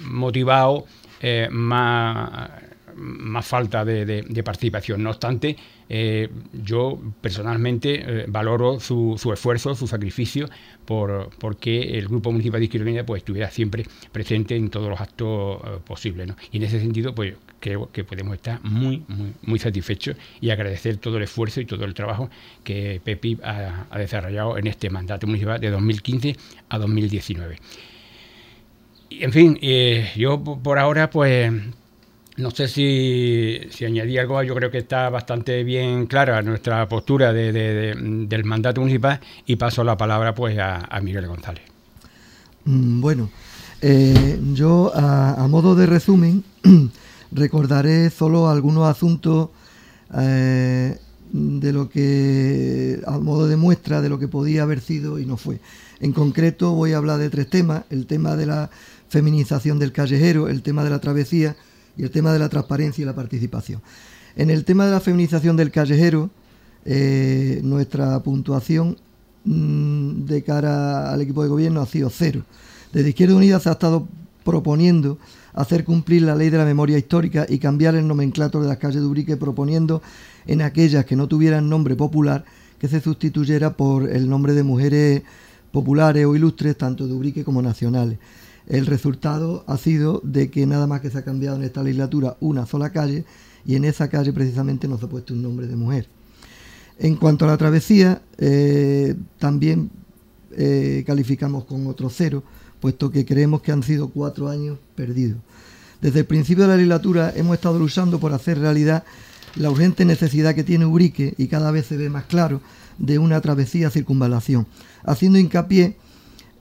motivado 0.00 0.86
eh, 1.20 1.48
más 1.50 2.50
más 2.96 3.46
falta 3.46 3.84
de, 3.84 4.42
participación. 4.44 5.02
No 5.02 5.10
obstante, 5.10 5.56
eh, 5.88 6.28
yo 6.52 7.00
personalmente 7.20 8.02
eh, 8.06 8.24
valoro 8.28 8.80
su, 8.80 9.16
esfuerzo, 9.32 9.74
su 9.74 9.86
sacrificio, 9.86 10.48
por 10.84 11.30
porque 11.38 11.98
el 11.98 12.08
Grupo 12.08 12.30
Municipal 12.30 12.60
de 12.60 12.64
Izquierda 12.64 13.06
pues, 13.06 13.20
estuviera 13.20 13.50
siempre 13.50 13.84
presente 14.12 14.56
en 14.56 14.70
todos 14.70 14.88
los 14.88 15.00
actos 15.00 15.60
posibles. 15.84 16.30
Y 16.52 16.58
en 16.58 16.62
ese 16.64 16.80
sentido, 16.80 17.14
pues 17.14 17.34
creo 17.60 17.90
que 17.90 18.04
podemos 18.04 18.34
estar 18.34 18.62
muy, 18.62 19.02
muy, 19.42 19.58
satisfechos 19.58 20.16
y 20.40 20.50
agradecer 20.50 20.98
todo 20.98 21.16
el 21.16 21.22
esfuerzo 21.22 21.62
y 21.62 21.64
todo 21.64 21.86
el 21.86 21.94
trabajo 21.94 22.28
que 22.62 23.00
Pepi 23.02 23.38
ha, 23.42 23.86
desarrollado 23.96 24.58
en 24.58 24.66
este 24.66 24.90
mandato 24.90 25.26
municipal 25.26 25.58
de 25.58 25.70
2015 25.70 26.36
a 26.68 26.78
2019 26.78 27.56
en 29.10 29.32
fin, 29.32 29.58
eh, 29.62 30.10
yo 30.16 30.42
por 30.42 30.78
ahora 30.78 31.08
pues 31.08 31.52
no 32.36 32.50
sé 32.50 32.66
si, 32.66 33.60
si, 33.70 33.84
añadí 33.84 34.18
algo, 34.18 34.42
yo 34.42 34.54
creo 34.54 34.70
que 34.70 34.78
está 34.78 35.08
bastante 35.08 35.62
bien 35.62 36.06
clara 36.06 36.42
nuestra 36.42 36.88
postura 36.88 37.32
del 37.32 38.44
mandato 38.44 38.80
municipal 38.80 39.20
y 39.46 39.56
paso 39.56 39.84
la 39.84 39.96
palabra 39.96 40.34
pues 40.34 40.58
a, 40.58 41.00
Miguel 41.00 41.28
González. 41.28 41.62
Mm, 42.64 43.00
bueno, 43.00 43.30
eh, 43.80 44.40
yo 44.52 44.92
a, 44.94 45.46
modo 45.46 45.76
de 45.76 45.86
resumen 45.86 46.42
recordaré 47.30 48.10
solo 48.10 48.48
algunos 48.48 48.88
asuntos 48.88 49.50
eh, 50.18 50.98
de 51.30 51.72
lo 51.72 51.88
que, 51.88 53.00
a 53.06 53.18
modo 53.18 53.46
de 53.46 53.56
muestra 53.56 54.00
de 54.00 54.08
lo 54.08 54.18
que 54.18 54.26
podía 54.26 54.62
haber 54.62 54.80
sido 54.80 55.20
y 55.20 55.26
no 55.26 55.36
fue. 55.36 55.60
En 56.00 56.12
concreto 56.12 56.72
voy 56.72 56.94
a 56.94 56.96
hablar 56.96 57.18
de 57.18 57.30
tres 57.30 57.48
temas, 57.48 57.84
el 57.90 58.06
tema 58.06 58.34
de 58.34 58.46
la 58.46 58.70
feminización 59.08 59.78
del 59.78 59.92
callejero, 59.92 60.48
el 60.48 60.62
tema 60.62 60.82
de 60.82 60.90
la 60.90 61.00
travesía 61.00 61.54
y 61.96 62.02
el 62.02 62.10
tema 62.10 62.32
de 62.32 62.38
la 62.38 62.48
transparencia 62.48 63.02
y 63.02 63.04
la 63.04 63.14
participación. 63.14 63.80
En 64.36 64.50
el 64.50 64.64
tema 64.64 64.86
de 64.86 64.92
la 64.92 65.00
feminización 65.00 65.56
del 65.56 65.70
callejero, 65.70 66.30
eh, 66.84 67.60
nuestra 67.62 68.20
puntuación 68.22 68.96
mm, 69.44 70.24
de 70.24 70.42
cara 70.42 71.12
al 71.12 71.20
equipo 71.22 71.42
de 71.42 71.48
gobierno 71.48 71.80
ha 71.80 71.86
sido 71.86 72.10
cero. 72.10 72.42
Desde 72.92 73.10
Izquierda 73.10 73.36
Unida 73.36 73.60
se 73.60 73.68
ha 73.68 73.72
estado 73.72 74.08
proponiendo 74.44 75.18
hacer 75.54 75.84
cumplir 75.84 76.22
la 76.22 76.34
ley 76.34 76.50
de 76.50 76.58
la 76.58 76.64
memoria 76.64 76.98
histórica 76.98 77.46
y 77.48 77.58
cambiar 77.58 77.94
el 77.94 78.06
nomenclator 78.06 78.62
de 78.62 78.68
las 78.68 78.78
calles 78.78 79.00
de 79.00 79.06
Ubrique, 79.06 79.36
proponiendo 79.36 80.02
en 80.46 80.62
aquellas 80.62 81.04
que 81.04 81.16
no 81.16 81.28
tuvieran 81.28 81.68
nombre 81.68 81.94
popular 81.94 82.44
que 82.78 82.88
se 82.88 83.00
sustituyera 83.00 83.76
por 83.76 84.10
el 84.10 84.28
nombre 84.28 84.52
de 84.52 84.62
mujeres 84.62 85.22
populares 85.72 86.26
o 86.26 86.36
ilustres, 86.36 86.76
tanto 86.76 87.06
de 87.06 87.14
Ubrique 87.14 87.44
como 87.44 87.62
nacionales. 87.62 88.18
El 88.66 88.86
resultado 88.86 89.64
ha 89.66 89.76
sido 89.76 90.20
de 90.24 90.50
que 90.50 90.66
nada 90.66 90.86
más 90.86 91.00
que 91.00 91.10
se 91.10 91.18
ha 91.18 91.24
cambiado 91.24 91.56
en 91.56 91.64
esta 91.64 91.82
legislatura 91.82 92.36
una 92.40 92.66
sola 92.66 92.90
calle 92.90 93.24
y 93.66 93.76
en 93.76 93.84
esa 93.84 94.08
calle 94.08 94.32
precisamente 94.32 94.88
no 94.88 94.98
se 94.98 95.06
ha 95.06 95.08
puesto 95.08 95.34
un 95.34 95.42
nombre 95.42 95.66
de 95.66 95.76
mujer. 95.76 96.06
En 96.98 97.16
cuanto 97.16 97.44
a 97.44 97.48
la 97.48 97.56
travesía, 97.56 98.22
eh, 98.38 99.14
también 99.38 99.90
eh, 100.52 101.02
calificamos 101.06 101.64
con 101.64 101.86
otro 101.86 102.08
cero, 102.08 102.42
puesto 102.80 103.10
que 103.10 103.26
creemos 103.26 103.62
que 103.62 103.72
han 103.72 103.82
sido 103.82 104.08
cuatro 104.08 104.48
años 104.48 104.78
perdidos. 104.94 105.38
Desde 106.00 106.20
el 106.20 106.26
principio 106.26 106.64
de 106.64 106.68
la 106.68 106.76
legislatura 106.76 107.32
hemos 107.34 107.54
estado 107.54 107.78
luchando 107.78 108.20
por 108.20 108.32
hacer 108.32 108.58
realidad 108.58 109.04
la 109.56 109.70
urgente 109.70 110.04
necesidad 110.04 110.54
que 110.54 110.64
tiene 110.64 110.86
Ubrique, 110.86 111.34
y 111.36 111.48
cada 111.48 111.70
vez 111.70 111.86
se 111.86 111.96
ve 111.96 112.10
más 112.10 112.24
claro, 112.24 112.60
de 112.98 113.18
una 113.18 113.40
travesía 113.40 113.90
circunvalación, 113.90 114.66
haciendo 115.04 115.38
hincapié 115.38 115.96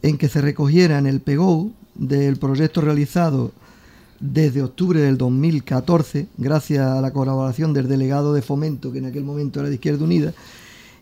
en 0.01 0.17
que 0.17 0.29
se 0.29 0.41
recogiera 0.41 0.97
en 0.97 1.07
el 1.07 1.21
PEGOU, 1.21 1.73
del 1.95 2.37
proyecto 2.37 2.81
realizado 2.81 3.51
desde 4.19 4.63
octubre 4.63 5.01
del 5.01 5.17
2014, 5.17 6.27
gracias 6.37 6.85
a 6.85 7.01
la 7.01 7.11
colaboración 7.11 7.73
del 7.73 7.89
delegado 7.89 8.33
de 8.33 8.41
fomento, 8.41 8.91
que 8.91 8.99
en 8.99 9.05
aquel 9.05 9.23
momento 9.23 9.59
era 9.59 9.69
de 9.69 9.75
Izquierda 9.75 10.05
Unida, 10.05 10.33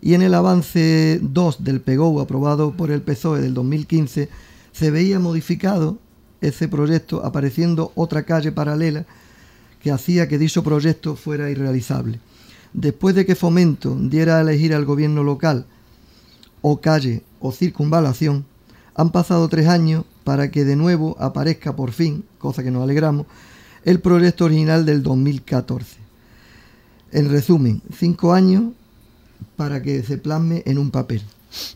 y 0.01 0.15
en 0.15 0.24
el 0.24 0.33
avance 0.33 1.19
2 1.21 1.63
del 1.63 1.81
PEGO 1.81 2.19
aprobado 2.19 2.71
por 2.71 2.89
el 2.89 3.01
PSOE 3.01 3.41
del 3.41 3.53
2015, 3.53 4.29
se 4.71 4.91
veía 4.91 5.19
modificado 5.19 6.00
ese 6.41 6.67
proyecto 6.67 7.24
apareciendo 7.24 7.91
otra 7.93 8.24
calle 8.24 8.51
paralela 8.51 9.05
que 9.81 9.91
hacía 9.91 10.27
que 10.27 10.39
dicho 10.39 10.63
proyecto 10.63 11.15
fuera 11.15 11.50
irrealizable. 11.51 12.19
Después 12.74 13.13
de 13.13 13.25
que 13.25 13.36
Fomento 13.36 13.95
diera 13.95 14.38
a 14.38 14.41
elegir 14.41 14.74
al 14.74 14.86
gobierno 14.86 15.24
local 15.24 15.65
o 16.62 16.81
calle 16.81 17.21
o 17.39 17.51
circunvalación, 17.51 18.45
han 18.95 19.12
pasado 19.12 19.48
tres 19.50 19.67
años 19.67 20.05
para 20.24 20.51
que 20.51 20.66
de 20.66 20.75
nuevo 20.75 21.16
aparezca 21.20 21.75
por 21.75 21.92
fin, 21.92 22.24
cosa 22.38 22.63
que 22.63 22.72
nos 22.72 22.84
alegramos, 22.84 23.25
el 23.84 24.00
proyecto 24.00 24.46
original 24.46 24.86
del 24.86 25.04
2014. 25.04 25.98
En 27.12 27.30
resumen, 27.30 27.82
cinco 27.98 28.34
años 28.34 28.72
para 29.56 29.82
que 29.82 30.04
se 30.04 30.18
plasme 30.18 30.63
en 30.66 30.78
un 30.78 30.92
papel. 30.92 31.22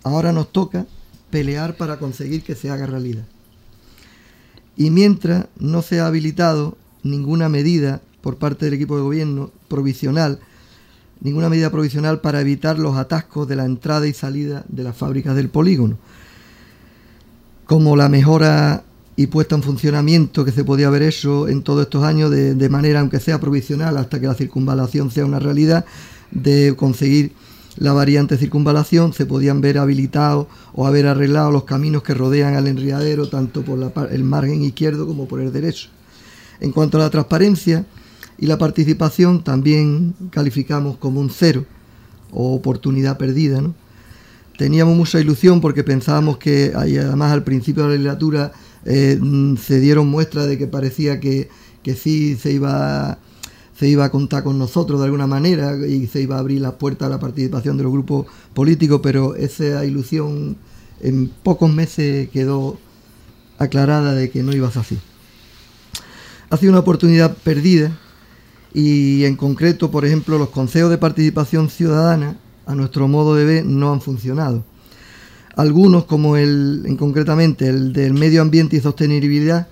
Ahora 0.03 0.31
nos 0.31 0.51
toca 0.51 0.85
pelear 1.29 1.75
para 1.75 1.99
conseguir 1.99 2.43
que 2.43 2.55
se 2.55 2.69
haga 2.69 2.85
realidad. 2.85 3.25
Y 4.77 4.91
mientras 4.91 5.47
no 5.57 5.81
se 5.81 5.99
ha 5.99 6.07
habilitado 6.07 6.77
ninguna 7.03 7.49
medida 7.49 8.01
por 8.21 8.37
parte 8.37 8.65
del 8.65 8.73
equipo 8.75 8.95
de 8.95 9.03
gobierno 9.03 9.51
provisional, 9.67 10.39
ninguna 11.21 11.49
medida 11.49 11.69
provisional 11.69 12.21
para 12.21 12.41
evitar 12.41 12.79
los 12.79 12.97
atascos 12.97 13.47
de 13.47 13.55
la 13.55 13.65
entrada 13.65 14.07
y 14.07 14.13
salida 14.13 14.65
de 14.67 14.83
las 14.83 14.95
fábricas 14.95 15.35
del 15.35 15.49
polígono, 15.49 15.97
como 17.65 17.95
la 17.95 18.09
mejora 18.09 18.83
y 19.15 19.27
puesta 19.27 19.55
en 19.55 19.63
funcionamiento 19.63 20.43
que 20.43 20.51
se 20.51 20.63
podía 20.63 20.87
haber 20.87 21.03
hecho 21.03 21.47
en 21.47 21.63
todos 21.63 21.83
estos 21.83 22.03
años 22.03 22.31
de, 22.31 22.69
manera, 22.69 22.99
aunque 22.99 23.19
sea 23.19 23.39
provisional, 23.39 23.97
hasta 23.97 24.19
que 24.19 24.27
la 24.27 24.33
circunvalación 24.33 25.09
sea 25.09 25.25
una 25.25 25.39
realidad, 25.39 25.85
de 26.31 26.75
conseguir 26.75 27.31
la 27.77 27.93
variante 27.93 28.37
circunvalación, 28.37 29.13
se 29.13 29.25
podían 29.25 29.61
ver 29.61 29.77
habilitados 29.77 30.47
o 30.73 30.85
haber 30.85 31.07
arreglado 31.07 31.51
los 31.51 31.63
caminos 31.63 32.03
que 32.03 32.13
rodean 32.13 32.55
al 32.55 32.67
enriadero, 32.67 33.29
tanto 33.29 33.63
por 33.63 33.91
el 34.11 34.23
margen 34.23 34.63
izquierdo 34.63 35.07
como 35.07 35.27
por 35.27 35.41
el 35.41 35.51
derecho. 35.51 35.89
En 36.59 36.71
cuanto 36.71 36.97
a 36.97 37.01
la 37.01 37.09
transparencia 37.09 37.85
y 38.37 38.47
la 38.47 38.57
participación, 38.57 39.43
también 39.43 40.13
calificamos 40.29 40.97
como 40.97 41.19
un 41.19 41.29
cero 41.29 41.65
o 42.31 42.53
oportunidad 42.53 43.17
perdida. 43.17 43.61
Teníamos 44.57 44.95
mucha 44.95 45.19
ilusión 45.19 45.61
porque 45.61 45.83
pensábamos 45.83 46.37
que, 46.37 46.71
además 46.75 47.31
al 47.31 47.43
principio 47.43 47.83
de 47.83 47.89
la 47.89 47.95
legislatura, 47.95 48.51
eh, 48.85 49.17
mm, 49.19 49.57
se 49.57 49.79
dieron 49.79 50.07
muestras 50.07 50.47
de 50.47 50.57
que 50.57 50.67
parecía 50.67 51.19
que, 51.19 51.49
que 51.83 51.95
sí 51.95 52.35
se 52.35 52.51
iba, 52.51 53.17
se 53.77 53.87
iba 53.87 54.05
a 54.05 54.11
contar 54.11 54.43
con 54.43 54.57
nosotros 54.57 54.99
de 54.99 55.05
alguna 55.05 55.27
manera 55.27 55.75
y 55.85 56.07
se 56.07 56.21
iba 56.21 56.37
a 56.37 56.39
abrir 56.39 56.61
las 56.61 56.73
puertas 56.73 57.07
a 57.07 57.09
la 57.09 57.19
participación 57.19 57.77
de 57.77 57.83
los 57.83 57.91
grupos 57.91 58.27
políticos, 58.53 59.01
pero 59.03 59.35
esa 59.35 59.83
ilusión 59.85 60.57
en 61.01 61.27
pocos 61.27 61.71
meses 61.71 62.29
quedó 62.29 62.77
aclarada 63.57 64.13
de 64.13 64.29
que 64.29 64.43
no 64.43 64.53
iba 64.53 64.67
a 64.67 64.71
ser 64.71 64.81
así. 64.81 64.97
Ha 66.49 66.57
sido 66.57 66.71
una 66.71 66.79
oportunidad 66.79 67.35
perdida 67.37 67.97
y 68.73 69.25
en 69.25 69.35
concreto, 69.35 69.89
por 69.89 70.05
ejemplo, 70.05 70.37
los 70.37 70.49
consejos 70.49 70.91
de 70.91 70.97
participación 70.97 71.69
ciudadana 71.69 72.37
a 72.65 72.75
nuestro 72.75 73.07
modo 73.07 73.35
de 73.35 73.45
ver, 73.45 73.65
no 73.65 73.91
han 73.91 74.01
funcionado. 74.01 74.63
Algunos, 75.55 76.05
como 76.05 76.35
el, 76.35 76.83
en 76.85 76.97
concretamente 76.97 77.67
el 77.67 77.93
del 77.93 78.13
medio 78.13 78.41
ambiente 78.41 78.75
y 78.75 78.81
sostenibilidad, 78.81 79.67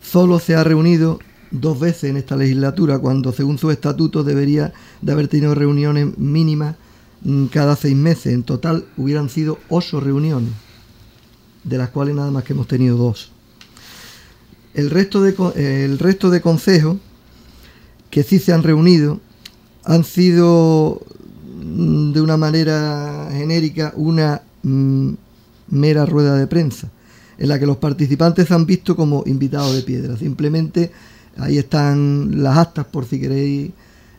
solo 0.00 0.38
se 0.38 0.54
ha 0.54 0.64
reunido 0.64 1.18
dos 1.50 1.78
veces 1.78 2.04
en 2.04 2.16
esta 2.16 2.36
legislatura, 2.36 2.98
cuando 2.98 3.32
según 3.32 3.58
su 3.58 3.70
estatuto 3.70 4.24
debería 4.24 4.72
de 5.02 5.12
haber 5.12 5.28
tenido 5.28 5.54
reuniones 5.54 6.16
mínimas 6.18 6.76
mm, 7.22 7.46
cada 7.46 7.76
seis 7.76 7.96
meses. 7.96 8.32
En 8.32 8.44
total 8.44 8.86
hubieran 8.96 9.28
sido 9.28 9.58
ocho 9.68 10.00
reuniones, 10.00 10.50
de 11.64 11.78
las 11.78 11.90
cuales 11.90 12.14
nada 12.14 12.30
más 12.30 12.44
que 12.44 12.52
hemos 12.52 12.68
tenido 12.68 12.96
dos. 12.96 13.30
El 14.74 14.90
resto 14.90 15.22
de, 15.22 15.34
el 15.84 15.98
resto 15.98 16.30
de 16.30 16.40
consejos 16.40 16.98
que 18.10 18.22
sí 18.22 18.38
se 18.38 18.52
han 18.52 18.62
reunido 18.62 19.20
han 19.84 20.04
sido 20.04 21.02
de 22.12 22.20
una 22.20 22.36
manera 22.36 23.28
genérica 23.32 23.92
una 23.96 24.40
mm, 24.62 25.10
mera 25.70 26.06
rueda 26.06 26.36
de 26.36 26.46
prensa, 26.46 26.88
en 27.38 27.48
la 27.48 27.58
que 27.58 27.66
los 27.66 27.76
participantes 27.78 28.50
han 28.50 28.66
visto 28.66 28.94
como 28.96 29.24
invitados 29.26 29.74
de 29.74 29.82
piedra. 29.82 30.16
Simplemente 30.16 30.90
ahí 31.36 31.58
están 31.58 32.42
las 32.42 32.56
actas 32.56 32.86
por 32.86 33.06
si 33.06 33.20
queréis 33.20 33.70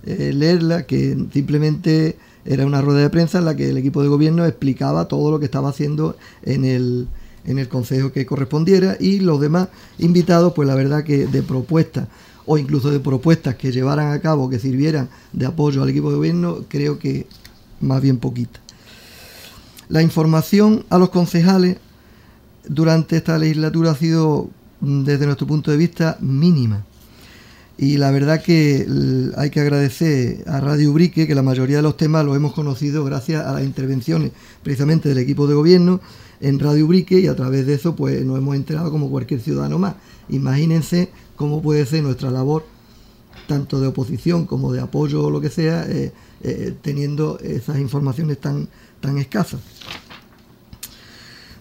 eh, 0.06 0.32
leerlas, 0.34 0.84
que 0.84 1.18
simplemente 1.32 2.18
era 2.46 2.66
una 2.66 2.82
rueda 2.82 3.02
de 3.02 3.10
prensa 3.10 3.40
en 3.40 3.46
la 3.46 3.56
que 3.56 3.70
el 3.70 3.78
equipo 3.78 4.02
de 4.02 4.08
gobierno 4.08 4.46
explicaba 4.46 5.08
todo 5.08 5.32
lo 5.32 5.40
que 5.40 5.46
estaba 5.46 5.70
haciendo 5.70 6.16
en 6.44 6.64
el, 6.64 7.08
en 7.46 7.60
el 7.60 7.68
consejo 7.68 8.12
que 8.12 8.26
correspondiera 8.26 8.98
y 9.00 9.20
los 9.20 9.42
demás 9.42 9.70
invitados, 10.00 10.54
pues 10.54 10.68
la 10.68 10.76
verdad 10.76 11.04
que 11.04 11.28
de 11.28 11.44
propuestas 11.44 12.08
o 12.48 12.58
incluso 12.58 12.90
de 12.90 13.00
propuestas 13.00 13.56
que 13.56 13.72
llevaran 13.72 14.12
a 14.12 14.20
cabo, 14.20 14.50
que 14.50 14.58
sirvieran 14.58 15.10
de 15.34 15.46
apoyo 15.46 15.84
al 15.84 15.90
equipo 15.90 16.10
de 16.10 16.16
gobierno, 16.16 16.64
creo 16.68 16.98
que 16.98 17.28
más 17.82 18.02
bien 18.02 18.18
poquita. 18.18 18.60
La 19.90 20.02
información 20.02 20.86
a 20.90 20.98
los 20.98 21.10
concejales 21.10 21.78
durante 22.68 23.18
esta 23.18 23.38
legislatura 23.38 23.92
ha 23.92 23.96
sido, 23.96 24.50
mm, 24.80 25.04
desde 25.04 25.26
nuestro 25.26 25.46
punto 25.46 25.72
de 25.72 25.78
vista, 25.78 26.18
mínima. 26.22 26.86
Y 27.78 27.98
la 27.98 28.12
verdad 28.12 28.42
que 28.42 28.88
hay 29.36 29.50
que 29.52 29.60
agradecer 29.60 30.44
a 30.48 30.60
Radio 30.60 30.90
Ubrique 30.90 31.28
que 31.28 31.36
la 31.36 31.44
mayoría 31.44 31.78
de 31.78 31.84
los 31.84 31.96
temas 31.96 32.26
los 32.26 32.36
hemos 32.36 32.54
conocido 32.54 33.04
gracias 33.04 33.46
a 33.46 33.54
las 33.54 33.64
intervenciones 33.64 34.32
precisamente 34.64 35.10
del 35.10 35.20
equipo 35.20 35.46
de 35.46 35.54
gobierno 35.54 36.02
en 36.42 36.60
Radio 36.60 36.86
Ubrique 36.86 37.20
y 37.20 37.28
a 37.28 37.36
través 37.36 37.68
de 37.68 37.76
eso 37.76 37.96
pues 37.96 38.26
nos 38.26 38.38
hemos 38.38 38.56
enterado 38.56 38.90
como 38.90 39.12
cualquier 39.12 39.42
ciudadano 39.42 39.78
más. 39.78 39.96
Imagínense 40.30 41.10
cómo 41.38 41.62
puede 41.62 41.86
ser 41.86 42.04
nuestra 42.04 42.30
labor, 42.30 42.66
tanto 43.48 43.80
de 43.80 43.88
oposición 43.88 44.46
como 44.46 44.74
de 44.74 44.82
apoyo 44.82 45.24
o 45.24 45.30
lo 45.30 45.40
que 45.40 45.50
sea, 45.50 45.86
eh, 45.88 46.12
eh, 46.44 46.74
teniendo 46.82 47.40
esas 47.40 47.80
informaciones 47.80 48.40
tan, 48.40 48.68
tan 49.00 49.18
escasas. 49.18 49.62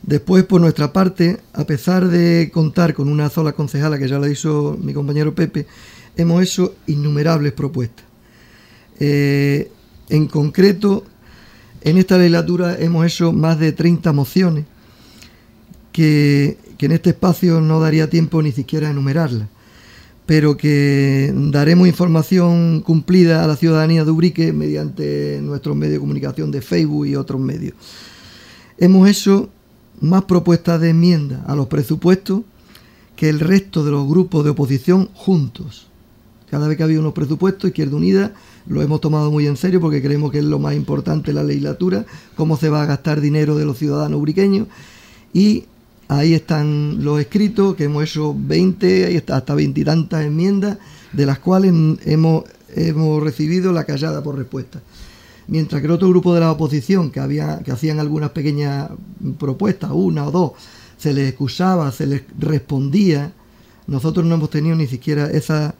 Después, 0.02 0.44
por 0.44 0.60
nuestra 0.60 0.92
parte, 0.92 1.38
a 1.52 1.64
pesar 1.64 2.08
de 2.08 2.50
contar 2.52 2.94
con 2.94 3.08
una 3.08 3.28
sola 3.28 3.52
concejala, 3.52 3.98
que 3.98 4.08
ya 4.08 4.18
lo 4.18 4.28
hizo 4.28 4.76
mi 4.80 4.92
compañero 4.92 5.34
Pepe, 5.34 5.66
hemos 6.16 6.42
hecho 6.42 6.74
innumerables 6.86 7.52
propuestas. 7.52 8.04
Eh, 8.98 9.70
en 10.08 10.26
concreto, 10.26 11.04
en 11.82 11.98
esta 11.98 12.18
legislatura 12.18 12.76
hemos 12.78 13.04
hecho 13.06 13.32
más 13.32 13.58
de 13.58 13.72
30 13.72 14.12
mociones 14.12 14.64
que, 15.92 16.58
en 16.78 16.92
este 16.92 17.10
espacio 17.10 17.60
no 17.60 17.80
daría 17.80 18.08
tiempo 18.08 18.42
ni 18.42 18.52
siquiera 18.52 18.88
a 18.88 18.90
enumerarlas, 18.90 19.48
pero 20.26 20.56
que 20.56 21.32
daremos 21.34 21.86
información 21.86 22.80
cumplida 22.80 23.44
a 23.44 23.46
la 23.46 23.56
ciudadanía 23.56 24.04
de 24.04 24.10
Ubrique 24.10 24.52
mediante 24.52 25.40
nuestros 25.40 25.76
medios 25.76 25.94
de 25.94 26.00
comunicación 26.00 26.50
de 26.50 26.60
Facebook 26.60 27.06
y 27.06 27.14
otros 27.14 27.40
medios. 27.40 27.74
Hemos 28.76 29.08
hecho 29.08 29.48
más 30.00 30.24
propuestas 30.24 30.80
de 30.80 30.90
enmienda 30.90 31.44
a 31.46 31.54
los 31.54 31.68
presupuestos 31.68 32.42
que 33.14 33.28
el 33.28 33.40
resto 33.40 33.84
de 33.84 33.92
los 33.92 34.06
grupos 34.06 34.44
de 34.44 34.50
oposición 34.50 35.08
juntos. 35.14 35.86
Cada 36.50 36.68
vez 36.68 36.76
que 36.76 36.82
ha 36.82 36.86
habido 36.86 37.00
unos 37.00 37.14
presupuestos, 37.14 37.68
Izquierda 37.68 37.96
Unida 37.96 38.32
lo 38.66 38.82
hemos 38.82 39.00
tomado 39.00 39.30
muy 39.30 39.46
en 39.46 39.56
serio 39.56 39.80
porque 39.80 40.02
creemos 40.02 40.32
que 40.32 40.38
es 40.38 40.44
lo 40.44 40.58
más 40.58 40.74
importante 40.74 41.30
en 41.30 41.36
la 41.36 41.44
legislatura, 41.44 42.04
cómo 42.34 42.56
se 42.56 42.68
va 42.68 42.82
a 42.82 42.86
gastar 42.86 43.20
dinero 43.20 43.56
de 43.56 43.64
los 43.64 43.78
ciudadanos 43.78 44.18
ubriqueños. 44.18 44.66
Y 45.32 45.64
ahí 46.08 46.34
están 46.34 47.04
los 47.04 47.20
escritos, 47.20 47.74
que 47.74 47.84
hemos 47.84 48.04
hecho 48.04 48.34
20, 48.36 49.06
ahí 49.06 49.16
está, 49.16 49.36
hasta 49.36 49.54
veintitantas 49.54 50.24
enmiendas, 50.24 50.78
de 51.12 51.26
las 51.26 51.38
cuales 51.38 51.72
hemos, 52.04 52.44
hemos 52.74 53.22
recibido 53.22 53.72
la 53.72 53.84
callada 53.84 54.22
por 54.22 54.36
respuesta. 54.36 54.80
Mientras 55.48 55.80
que 55.80 55.86
el 55.86 55.92
otro 55.92 56.08
grupo 56.08 56.34
de 56.34 56.40
la 56.40 56.50
oposición, 56.52 57.10
que, 57.10 57.20
había, 57.20 57.60
que 57.64 57.72
hacían 57.72 58.00
algunas 58.00 58.30
pequeñas 58.30 58.90
propuestas, 59.38 59.90
una 59.92 60.26
o 60.26 60.30
dos, 60.30 60.52
se 60.98 61.12
les 61.12 61.28
excusaba, 61.28 61.90
se 61.92 62.06
les 62.06 62.22
respondía, 62.38 63.32
nosotros 63.86 64.26
no 64.26 64.34
hemos 64.34 64.50
tenido 64.50 64.74
ni 64.74 64.86
siquiera 64.86 65.30
esa 65.30 65.74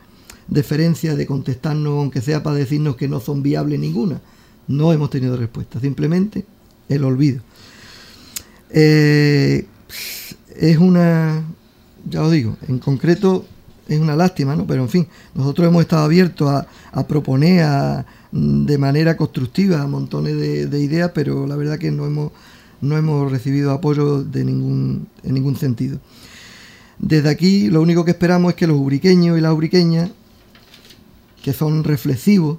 deferencia 0.47 1.16
de 1.16 1.26
contestarnos, 1.26 1.99
aunque 1.99 2.21
sea 2.21 2.42
para 2.42 2.56
decirnos 2.56 2.97
que 2.97 3.09
no 3.09 3.18
son 3.21 3.42
viables 3.42 3.80
ninguna. 3.80 4.21
No 4.68 4.92
hemos 4.92 5.11
tenido 5.11 5.37
respuesta, 5.37 5.80
simplemente 5.80 6.45
el 6.88 7.04
olvido. 7.04 7.40
Eh, 8.71 9.66
es 10.57 10.78
una, 10.78 11.45
ya 12.09 12.23
os 12.23 12.33
digo, 12.33 12.57
en 12.69 12.78
concreto 12.78 13.45
es 13.88 14.00
una 14.00 14.16
lástima, 14.16 14.57
¿no? 14.57 14.66
Pero 14.66 14.83
en 14.83 14.88
fin, 14.88 15.07
nosotros 15.35 15.69
hemos 15.69 15.83
estado 15.83 16.05
abiertos 16.05 16.50
a, 16.93 17.07
proponer 17.07 18.05
de 18.33 18.78
manera 18.78 19.16
constructiva 19.16 19.87
montones 19.87 20.71
de, 20.71 20.81
ideas, 20.81 21.12
pero 21.14 21.47
la 21.47 21.57
verdad 21.57 21.78
que 21.78 21.90
no 21.90 22.07
hemos, 22.07 22.33
no 22.81 22.97
hemos 22.97 23.31
recibido 23.31 23.71
apoyo 23.71 24.23
de 24.23 24.45
ningún, 24.45 25.07
en 25.23 25.35
ningún 25.35 25.57
sentido. 25.57 26.00
Desde 26.99 27.28
aquí 27.28 27.69
lo 27.69 27.83
único 27.83 28.05
que 28.05 28.12
esperamos 28.12 28.50
es 28.50 28.57
que 28.57 28.66
los 28.66 28.78
ubriqueños 28.78 29.38
y 29.38 29.40
las 29.40 29.52
ubriqueñas 29.52 30.11
que 31.43 31.52
son 31.52 31.85
reflexivos 31.85 32.59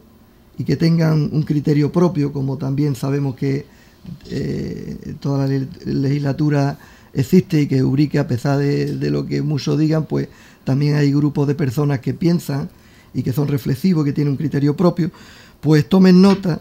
y 0.57 0.63
que 0.63 0.77
tengan 0.77 1.29
un 1.31 1.43
criterio 1.43 1.91
propio, 1.91 2.31
como 2.31 2.57
también 2.57 2.95
sabemos 2.95 3.35
que 3.35 3.65
eh, 4.29 5.15
toda 5.19 5.47
la 5.47 5.65
legislatura 5.85 6.79
existe 7.13 7.61
y 7.61 7.67
que 7.67 7.83
Ubrique, 7.83 8.19
a 8.19 8.27
pesar 8.27 8.59
de, 8.59 9.09
lo 9.09 9.25
que 9.25 9.41
muchos 9.41 9.77
digan, 9.77 10.05
pues 10.05 10.29
también 10.63 10.95
hay 10.95 11.11
grupos 11.11 11.47
de 11.47 11.55
personas 11.55 11.99
que 11.99 12.13
piensan 12.13 12.69
y 13.13 13.23
que 13.23 13.33
son 13.33 13.47
reflexivos, 13.47 14.05
que 14.05 14.13
tienen 14.13 14.31
un 14.31 14.37
criterio 14.37 14.75
propio, 14.75 15.11
pues 15.61 15.87
tomen 15.87 16.21
nota 16.21 16.59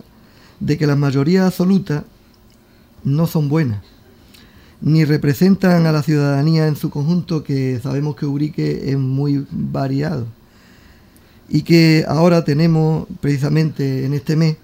de 0.60 0.78
que 0.78 0.86
las 0.86 0.96
mayorías 0.96 1.46
absolutas 1.46 2.04
no 3.04 3.26
son 3.26 3.48
buenas, 3.48 3.82
ni 4.80 5.04
representan 5.04 5.86
a 5.86 5.92
la 5.92 6.02
ciudadanía 6.02 6.66
en 6.66 6.76
su 6.76 6.90
conjunto, 6.90 7.44
que 7.44 7.80
sabemos 7.82 8.16
que 8.16 8.26
Ubrique 8.26 8.90
es 8.90 8.98
muy 8.98 9.46
variado. 9.50 10.26
Y 11.48 11.62
que 11.62 12.04
ahora 12.08 12.44
tenemos 12.44 13.06
precisamente 13.20 14.04
en 14.04 14.14
este 14.14 14.34
mes 14.34 14.56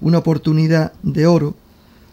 una 0.00 0.18
oportunidad 0.18 0.94
de 1.02 1.26
oro 1.26 1.54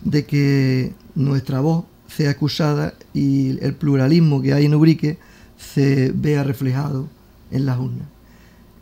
de 0.02 0.26
que 0.26 0.94
nuestra 1.16 1.62
voz 1.62 1.86
sea 2.08 2.32
escuchada 2.32 2.93
y 3.13 3.63
el 3.63 3.74
pluralismo 3.74 4.41
que 4.41 4.54
hay 4.54 4.65
en 4.65 4.74
Ubrique 4.76 5.17
se 5.58 6.12
vea 6.13 6.43
reflejado 6.43 7.08
en 7.52 7.65
las 7.65 7.80
urnas. 7.80 8.08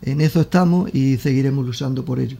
En 0.02 0.20
eso 0.20 0.40
estamos 0.40 0.94
y 0.94 1.16
seguiremos 1.16 1.64
luchando 1.64 2.04
por 2.04 2.20
ello. 2.20 2.36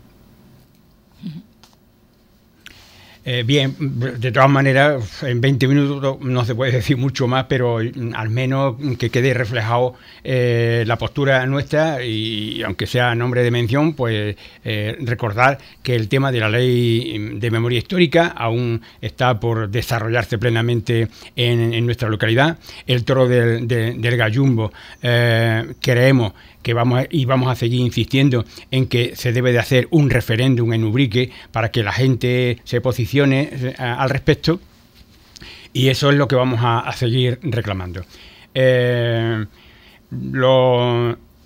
Eh, 3.29 3.43
bien, 3.45 3.75
de 4.21 4.31
todas 4.31 4.49
maneras, 4.49 5.25
en 5.25 5.41
20 5.41 5.67
minutos 5.67 6.21
no 6.21 6.45
se 6.45 6.55
puede 6.55 6.71
decir 6.77 6.97
mucho 6.97 7.27
más, 7.27 7.47
pero 7.49 7.79
al 7.79 8.31
menos 8.31 8.77
que 9.01 9.11
quede 9.11 9.35
reflejado 9.35 9.95
eh, 10.23 10.85
la 10.87 10.97
postura 10.97 11.45
nuestra 11.47 12.05
y 12.05 12.63
aunque 12.63 12.87
sea 12.87 13.17
nombre 13.17 13.43
de 13.43 13.51
mención, 13.51 13.95
pues 13.95 14.37
eh, 14.65 14.97
recordar 15.01 15.59
que 15.83 15.97
el 15.97 16.09
tema 16.09 16.31
de 16.31 16.39
la 16.39 16.49
ley 16.49 17.35
de 17.35 17.51
memoria 17.51 17.79
histórica 17.79 18.29
aún 18.29 18.81
está 19.01 19.41
por 19.41 19.71
desarrollarse 19.71 20.39
plenamente 20.39 21.09
en, 21.35 21.85
nuestra 21.85 22.09
localidad. 22.09 22.59
El 22.87 23.05
toro 23.05 23.27
del, 23.27 23.67
del 23.67 24.17
gallumbo 24.17 24.73
creemos 25.01 26.33
vamos 26.73 27.05
y 27.11 27.25
vamos 27.25 27.49
a 27.51 27.55
seguir 27.55 27.81
insistiendo 27.81 28.45
en 28.71 28.87
que 28.87 29.17
se 29.17 29.33
debe 29.33 29.53
de 29.53 29.59
hacer 29.59 29.89
un 29.91 30.11
referéndum 30.11 30.73
en 30.73 30.85
Ubrique 30.85 31.31
para 31.53 31.71
que 31.71 31.83
la 31.83 31.93
gente 31.93 32.59
se 32.65 32.81
posicione 32.81 33.51
eh, 33.53 33.75
al 33.79 34.11
respecto 34.11 34.61
y 35.73 35.89
eso 35.89 36.11
es 36.11 36.17
lo 36.17 36.27
que 36.27 36.37
vamos 36.37 36.61
a, 36.63 36.91
seguir 36.93 37.39
reclamando. 37.43 38.03
Eh, 38.55 39.45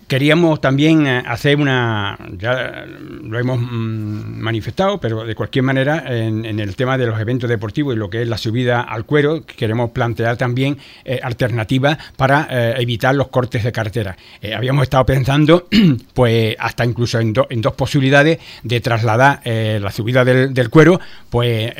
Queríamos 0.08 0.60
también 0.60 1.06
eh, 1.06 1.22
hacer 1.26 1.56
una, 1.56 2.18
ya 2.36 2.84
lo 2.86 3.38
hemos 3.38 3.58
mm, 3.58 4.40
manifestado, 4.40 5.00
pero 5.00 5.24
de 5.24 5.34
cualquier 5.34 5.64
manera 5.64 6.04
en, 6.06 6.44
el 6.44 6.76
tema 6.76 6.98
de 6.98 7.06
los 7.06 7.18
eventos 7.18 7.48
deportivos 7.48 7.96
y 7.96 7.98
lo 7.98 8.10
que 8.10 8.20
es 8.20 8.28
la 8.28 8.36
subida 8.36 8.82
al 8.82 9.06
cuero, 9.06 9.44
queremos 9.46 9.90
plantear 9.92 10.36
también 10.36 10.76
eh, 11.02 11.18
alternativas 11.22 11.96
para 12.14 12.46
eh, 12.50 12.74
evitar 12.78 13.14
los 13.14 13.28
cortes 13.28 13.64
de 13.64 13.72
carretera. 13.72 14.16
habíamos 14.54 14.82
estado 14.82 15.06
pensando, 15.06 15.66
pues 16.14 16.54
hasta 16.58 16.84
incluso 16.84 17.18
en, 17.18 17.32
dos 17.32 17.74
posibilidades 17.74 18.38
de 18.62 18.80
trasladar 18.80 19.40
la 19.44 19.90
subida 19.90 20.24
del, 20.24 20.70
cuero, 20.70 21.00
pues 21.30 21.72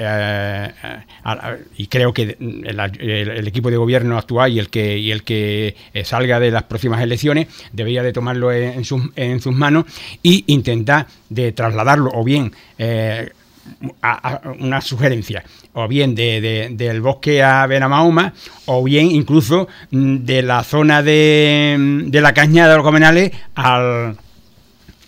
y 1.77 1.87
creo 1.87 2.13
que 2.13 2.37
el, 2.41 3.47
equipo 3.47 3.71
de 3.71 3.77
gobierno 3.77 4.17
actual 4.17 4.53
y 4.53 4.59
el 4.59 4.71
que 4.71 4.99
y 4.99 5.13
el 5.13 5.23
que 5.23 5.77
salga 6.05 6.41
de 6.41 6.51
las 6.51 6.65
próximas 6.65 7.03
elecciones 7.03 7.49
debería 7.73 8.06
de 8.07 8.13
tomarlo 8.13 8.53
en 8.53 8.85
sus, 8.85 9.03
en 9.17 9.41
sus 9.41 9.55
manos 9.55 9.85
e 10.23 10.45
intentar 10.47 11.07
de 11.29 11.53
trasladarlo 11.53 12.11
o 12.13 12.25
bien 12.25 12.53
eh, 12.79 13.31
a, 14.03 14.41
una 14.61 14.81
sugerencia, 14.81 15.45
o 15.73 15.89
bien 15.89 16.15
de, 16.15 16.71
del 16.73 17.01
bosque 17.01 17.43
a 17.43 17.67
Benamauma, 17.67 18.33
o 18.67 18.83
bien 18.83 19.11
incluso 19.11 19.69
mm, 19.91 20.19
de 20.19 20.43
la 20.43 20.63
zona 20.63 21.03
de, 21.03 22.05
de 22.07 22.21
la 22.21 22.33
cañada 22.33 22.71
de 22.71 22.77
los 22.77 22.85
Comenales 22.85 23.33
al, 23.55 24.17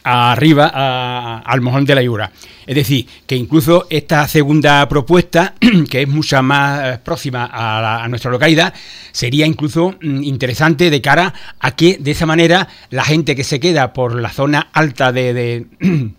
arriba 0.08 1.38
al 1.38 1.60
mojón 1.60 1.84
de 1.84 1.94
la 1.94 2.02
Iura. 2.02 2.32
Es 2.66 2.74
decir, 2.74 3.06
que 3.26 3.34
incluso 3.34 3.86
esta 3.88 4.28
segunda 4.28 4.86
propuesta, 4.88 5.54
que 5.90 6.02
es 6.02 6.08
mucha 6.08 6.42
más 6.42 6.80
eh, 6.84 6.98
próxima 7.02 7.48
a, 7.50 8.06
nuestra 8.08 8.30
localidad, 8.30 8.74
sería 9.10 9.46
incluso 9.46 9.94
mm, 10.00 10.22
interesante 10.22 10.90
de 10.90 11.00
cara 11.00 11.32
a 11.60 11.70
que 11.74 11.96
de 11.98 12.10
esa 12.10 12.26
manera 12.26 12.68
la 12.90 13.04
gente 13.04 13.34
que 13.34 13.44
se 13.44 13.58
queda 13.58 13.92
por 13.92 14.20
la 14.20 14.30
zona 14.30 14.68
alta 14.72 15.12
de, 15.12 15.66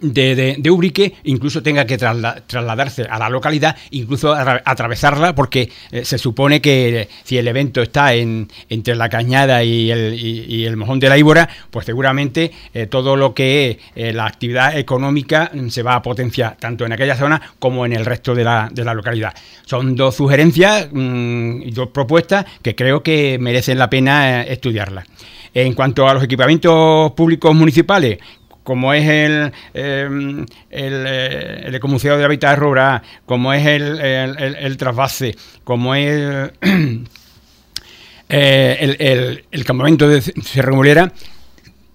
de, 0.00 0.70
Ubrique 0.70 1.14
incluso 1.24 1.62
tenga 1.62 1.86
que 1.86 1.96
trasladarse 1.98 3.02
a 3.02 3.18
la 3.18 3.28
localidad, 3.28 3.76
incluso 3.90 4.34
atravesarla, 4.34 5.34
porque 5.34 5.70
eh, 5.90 6.04
se 6.04 6.18
supone 6.18 6.60
que 6.60 7.08
si 7.24 7.38
el 7.38 7.48
evento 7.48 7.82
está 7.82 8.14
en, 8.14 8.48
entre 8.68 8.94
la 8.94 9.08
cañada 9.08 9.62
y 9.64 9.90
el, 9.90 10.64
el 10.64 10.76
mojón 10.76 11.00
de 11.00 11.08
la 11.08 11.18
Íbora, 11.18 11.48
pues 11.70 11.86
seguramente 11.86 12.50
eh, 12.74 12.86
todo 12.86 13.16
lo 13.16 13.34
que 13.34 13.78
es 13.94 14.14
la 14.14 14.26
actividad 14.26 14.76
económica 14.76 15.50
se 15.68 15.82
va 15.82 15.94
a 15.94 16.02
potenciar 16.02 16.56
tanto 16.56 16.84
en 16.84 16.92
aquella 16.92 17.16
zona 17.16 17.40
como 17.58 17.86
en 17.86 17.92
el 17.92 18.04
resto 18.04 18.34
de 18.34 18.44
la, 18.44 18.68
de 18.72 18.84
la 18.84 18.94
localidad. 18.94 19.34
Son 19.64 19.94
dos 19.94 20.16
sugerencias 20.16 20.88
mm, 20.92 21.62
y 21.62 21.70
dos 21.70 21.88
propuestas 21.88 22.44
que 22.62 22.74
creo 22.74 23.02
que 23.02 23.38
merecen 23.40 23.78
la 23.78 23.90
pena 23.90 24.42
estudiarlas. 24.42 25.06
En 25.54 25.72
cuanto 25.72 26.06
a 26.06 26.14
los 26.14 26.22
equipamientos 26.22 27.12
públicos 27.12 27.54
municipales, 27.54 28.18
como 28.66 28.92
es 28.92 29.08
el, 29.08 29.52
em, 29.74 30.40
el, 30.70 31.04
eh, 31.06 31.62
el, 31.66 31.74
Ecomuseo 31.76 32.18
de 32.18 32.24
Hábitat 32.24 32.58
Rural, 32.58 33.00
como 33.24 33.52
es 33.52 33.64
el, 33.64 34.00
el, 34.00 34.76
trasvase, 34.76 35.36
como 35.62 35.94
es 35.94 36.50
eh, 38.28 39.44
el, 39.52 39.64
campamento 39.64 40.08
de 40.08 40.20
Cerro 40.20 40.82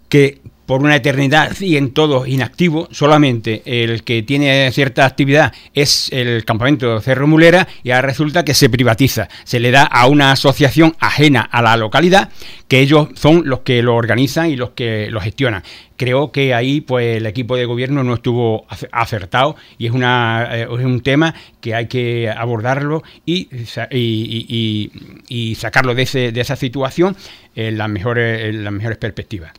que 0.07 0.39
por 0.71 0.83
una 0.83 0.95
eternidad 0.95 1.51
siguen 1.51 1.91
todos 1.91 2.29
inactivos, 2.29 2.87
solamente 2.91 3.61
el 3.65 4.05
que 4.05 4.23
tiene 4.23 4.71
cierta 4.71 5.05
actividad 5.05 5.51
es 5.73 6.09
el 6.13 6.45
campamento 6.45 6.95
de 6.95 7.01
Cerro 7.01 7.27
Mulera 7.27 7.67
y 7.83 7.91
ahora 7.91 8.07
resulta 8.07 8.45
que 8.45 8.53
se 8.53 8.69
privatiza, 8.69 9.27
se 9.43 9.59
le 9.59 9.71
da 9.71 9.83
a 9.83 10.07
una 10.07 10.31
asociación 10.31 10.95
ajena 10.97 11.41
a 11.41 11.61
la 11.61 11.75
localidad, 11.75 12.29
que 12.69 12.79
ellos 12.79 13.09
son 13.15 13.49
los 13.49 13.59
que 13.59 13.83
lo 13.83 13.97
organizan 13.97 14.49
y 14.49 14.55
los 14.55 14.69
que 14.69 15.11
lo 15.11 15.19
gestionan. 15.19 15.61
Creo 15.97 16.31
que 16.31 16.53
ahí 16.53 16.79
pues 16.79 17.17
el 17.17 17.25
equipo 17.25 17.57
de 17.57 17.65
gobierno 17.65 18.05
no 18.05 18.13
estuvo 18.13 18.65
acertado 18.93 19.57
y 19.77 19.87
es, 19.87 19.91
una, 19.91 20.47
eh, 20.53 20.61
es 20.61 20.85
un 20.85 21.01
tema 21.01 21.35
que 21.59 21.75
hay 21.75 21.87
que 21.87 22.29
abordarlo 22.29 23.03
y, 23.25 23.49
y, 23.91 25.55
sacarlo 25.55 25.95
de, 25.95 26.03
ese, 26.03 26.31
de 26.31 26.39
esa 26.39 26.55
situación 26.55 27.17
en 27.57 27.77
las 27.77 27.89
mejores, 27.89 28.45
en 28.45 28.63
las 28.63 28.71
mejores 28.71 28.97
perspectivas. 28.97 29.51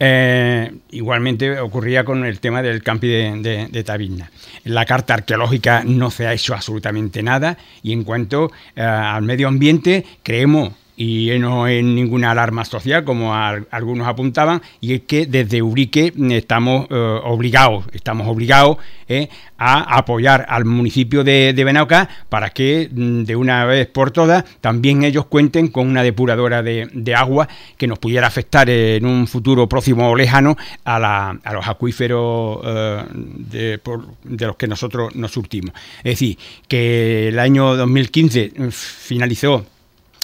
Eh, 0.00 0.72
igualmente 0.90 1.58
ocurría 1.60 2.04
con 2.04 2.24
el 2.24 2.40
tema 2.40 2.62
del 2.62 2.82
campi 2.82 3.08
de, 3.08 3.68
de. 3.70 4.24
En 4.64 4.74
la 4.74 4.84
carta 4.84 5.14
arqueológica 5.14 5.82
no 5.84 6.10
se 6.10 6.26
ha 6.26 6.32
hecho 6.32 6.54
absolutamente 6.54 7.22
nada 7.22 7.56
y 7.82 7.92
en 7.92 8.02
cuanto 8.02 8.50
eh, 8.74 8.82
al 8.82 9.22
medio 9.22 9.48
ambiente 9.48 10.04
creemos 10.22 10.72
y 10.96 11.30
no 11.38 11.66
es 11.66 11.82
ninguna 11.82 12.30
alarma 12.30 12.64
social, 12.64 13.04
como 13.04 13.34
algunos 13.34 14.06
apuntaban, 14.06 14.62
y 14.80 14.94
es 14.94 15.02
que 15.02 15.26
desde 15.26 15.62
Urique 15.62 16.12
estamos 16.30 16.86
eh, 16.90 17.20
obligados, 17.24 17.84
estamos 17.92 18.28
obligados 18.28 18.78
eh, 19.08 19.28
a 19.58 19.96
apoyar 19.98 20.46
al 20.48 20.64
municipio 20.64 21.24
de, 21.24 21.52
de 21.54 21.64
Benauca 21.64 22.08
para 22.28 22.50
que 22.50 22.88
mm, 22.92 23.24
de 23.24 23.36
una 23.36 23.64
vez 23.64 23.86
por 23.86 24.10
todas 24.10 24.44
también 24.60 25.04
ellos 25.04 25.26
cuenten 25.26 25.68
con 25.68 25.88
una 25.88 26.02
depuradora 26.02 26.62
de, 26.62 27.14
agua 27.14 27.48
que 27.76 27.86
nos 27.86 27.98
pudiera 27.98 28.26
afectar 28.26 28.68
en 28.68 29.06
un 29.06 29.26
futuro 29.26 29.68
próximo 29.68 30.10
o 30.10 30.16
lejano 30.16 30.56
a, 30.84 31.34
los 31.52 31.68
acuíferos 31.68 32.60
eh, 32.64 33.04
de, 33.12 33.80
de 34.24 34.46
los 34.46 34.56
que 34.56 34.66
nosotros 34.66 35.14
nos 35.14 35.32
surtimos. 35.32 35.74
Es 35.98 36.14
decir, 36.14 36.38
que 36.66 37.28
el 37.28 37.38
año 37.38 37.76
2015 37.76 38.52
finalizó 38.70 39.64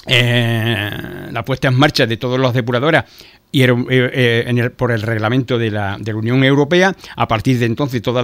eh, 0.07 0.89
la 1.31 1.45
puesta 1.45 1.67
en 1.67 1.75
marcha 1.75 2.07
de 2.07 2.17
todas 2.17 2.39
las 2.39 2.53
depuradoras 2.53 3.05
y 3.51 3.63
eh, 3.63 3.69
eh, 3.89 4.69
por 4.75 4.91
el 4.91 5.01
reglamento 5.01 5.59
de 5.59 5.69
la, 5.69 5.97
de 5.99 6.13
la, 6.13 6.17
Unión 6.17 6.43
Europea. 6.43 6.95
A 7.15 7.27
partir 7.27 7.59
de 7.59 7.65
entonces, 7.65 8.01
todas 8.01 8.23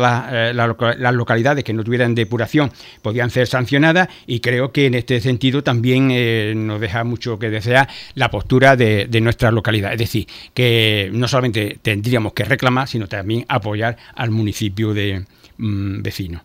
las, 0.56 1.14
localidades 1.14 1.64
que 1.64 1.74
no 1.74 1.84
tuvieran 1.84 2.16
depuración 2.16 2.72
podían 3.02 3.30
ser 3.30 3.48
sancionadas 3.48 4.08
y 4.26 4.40
creo 4.40 4.72
que 4.72 4.88
en 4.88 4.96
este 4.96 5.20
sentido 5.20 5.64
también 5.64 6.66
nos 6.66 6.80
deja 6.80 7.04
mucho 7.04 7.38
que 7.38 7.50
desear 7.50 7.88
la 8.16 8.32
postura 8.32 8.76
de, 8.76 9.08
nuestra 9.22 9.52
localidad. 9.52 9.92
Es 9.92 10.00
decir, 10.00 10.28
que 10.54 11.10
no 11.14 11.28
solamente 11.28 11.78
tendríamos 11.82 12.34
que 12.34 12.46
reclamar, 12.46 12.88
sino 12.88 13.08
también 13.08 13.46
apoyar 13.50 13.98
al 14.16 14.32
municipio 14.32 14.94
de 14.94 15.26
mm, 15.58 16.02
vecino. 16.02 16.42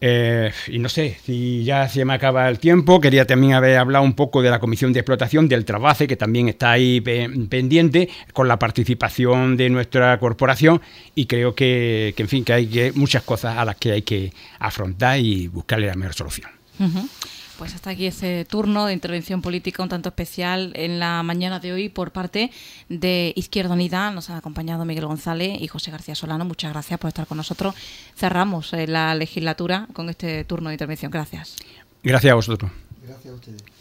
Eh, 0.00 0.52
y 0.68 0.78
no 0.78 0.90
sé, 0.90 1.16
si 1.24 1.64
ya 1.64 1.88
se 1.88 2.04
me 2.04 2.12
acaba 2.12 2.48
el 2.48 2.58
tiempo, 2.58 3.00
quería 3.00 3.26
también 3.26 3.54
haber 3.54 3.78
hablado 3.78 4.04
un 4.04 4.12
poco 4.14 4.42
de 4.42 4.50
la 4.50 4.58
Comisión 4.58 4.92
de 4.92 5.00
Explotación 5.00 5.48
del 5.48 5.64
Trabajo, 5.64 6.06
que 6.06 6.16
también 6.16 6.48
está 6.48 6.72
ahí 6.72 7.00
pendiente, 7.00 8.10
con 8.32 8.46
la 8.46 8.58
participación 8.58 9.56
de 9.56 9.70
nuestra 9.70 10.18
corporación, 10.18 10.82
y 11.14 11.26
creo 11.26 11.54
que, 11.54 12.14
en 12.16 12.28
fin, 12.28 12.44
que 12.44 12.52
hay 12.52 12.92
muchas 12.94 13.22
cosas 13.22 13.56
a 13.56 13.64
las 13.64 13.76
que 13.76 13.92
hay 13.92 14.02
que 14.02 14.32
afrontar 14.58 15.18
y 15.18 15.48
buscarle 15.48 15.86
la 15.86 15.94
mejor 15.94 16.14
solución. 16.14 16.50
Pues 17.58 17.74
hasta 17.74 17.90
aquí 17.90 18.06
ese 18.06 18.44
turno 18.44 18.84
de 18.84 18.92
intervención 18.92 19.40
política 19.40 19.82
un 19.82 19.88
tanto 19.88 20.10
especial 20.10 20.72
en 20.74 20.98
la 20.98 21.22
mañana 21.22 21.58
de 21.58 21.72
hoy 21.72 21.88
por 21.88 22.10
parte 22.10 22.50
de 22.90 23.32
Izquierda 23.34 23.72
Unida. 23.72 24.10
Nos 24.10 24.28
han 24.28 24.36
acompañado 24.36 24.84
Miguel 24.84 25.06
González 25.06 25.60
y 25.60 25.66
José 25.66 25.90
García 25.90 26.14
Solano. 26.14 26.44
Muchas 26.44 26.72
gracias 26.72 27.00
por 27.00 27.08
estar 27.08 27.26
con 27.26 27.38
nosotros. 27.38 27.74
Cerramos 28.14 28.72
eh, 28.74 28.86
la 28.86 29.14
legislatura 29.14 29.88
con 29.94 30.10
este 30.10 30.44
turno 30.44 30.68
de 30.68 30.74
intervención. 30.74 31.10
Gracias. 31.10 31.56
Gracias 32.02 32.30
a 32.30 32.34
vosotros. 32.34 32.70
Gracias 33.02 33.32
a 33.32 33.34
ustedes. 33.34 33.75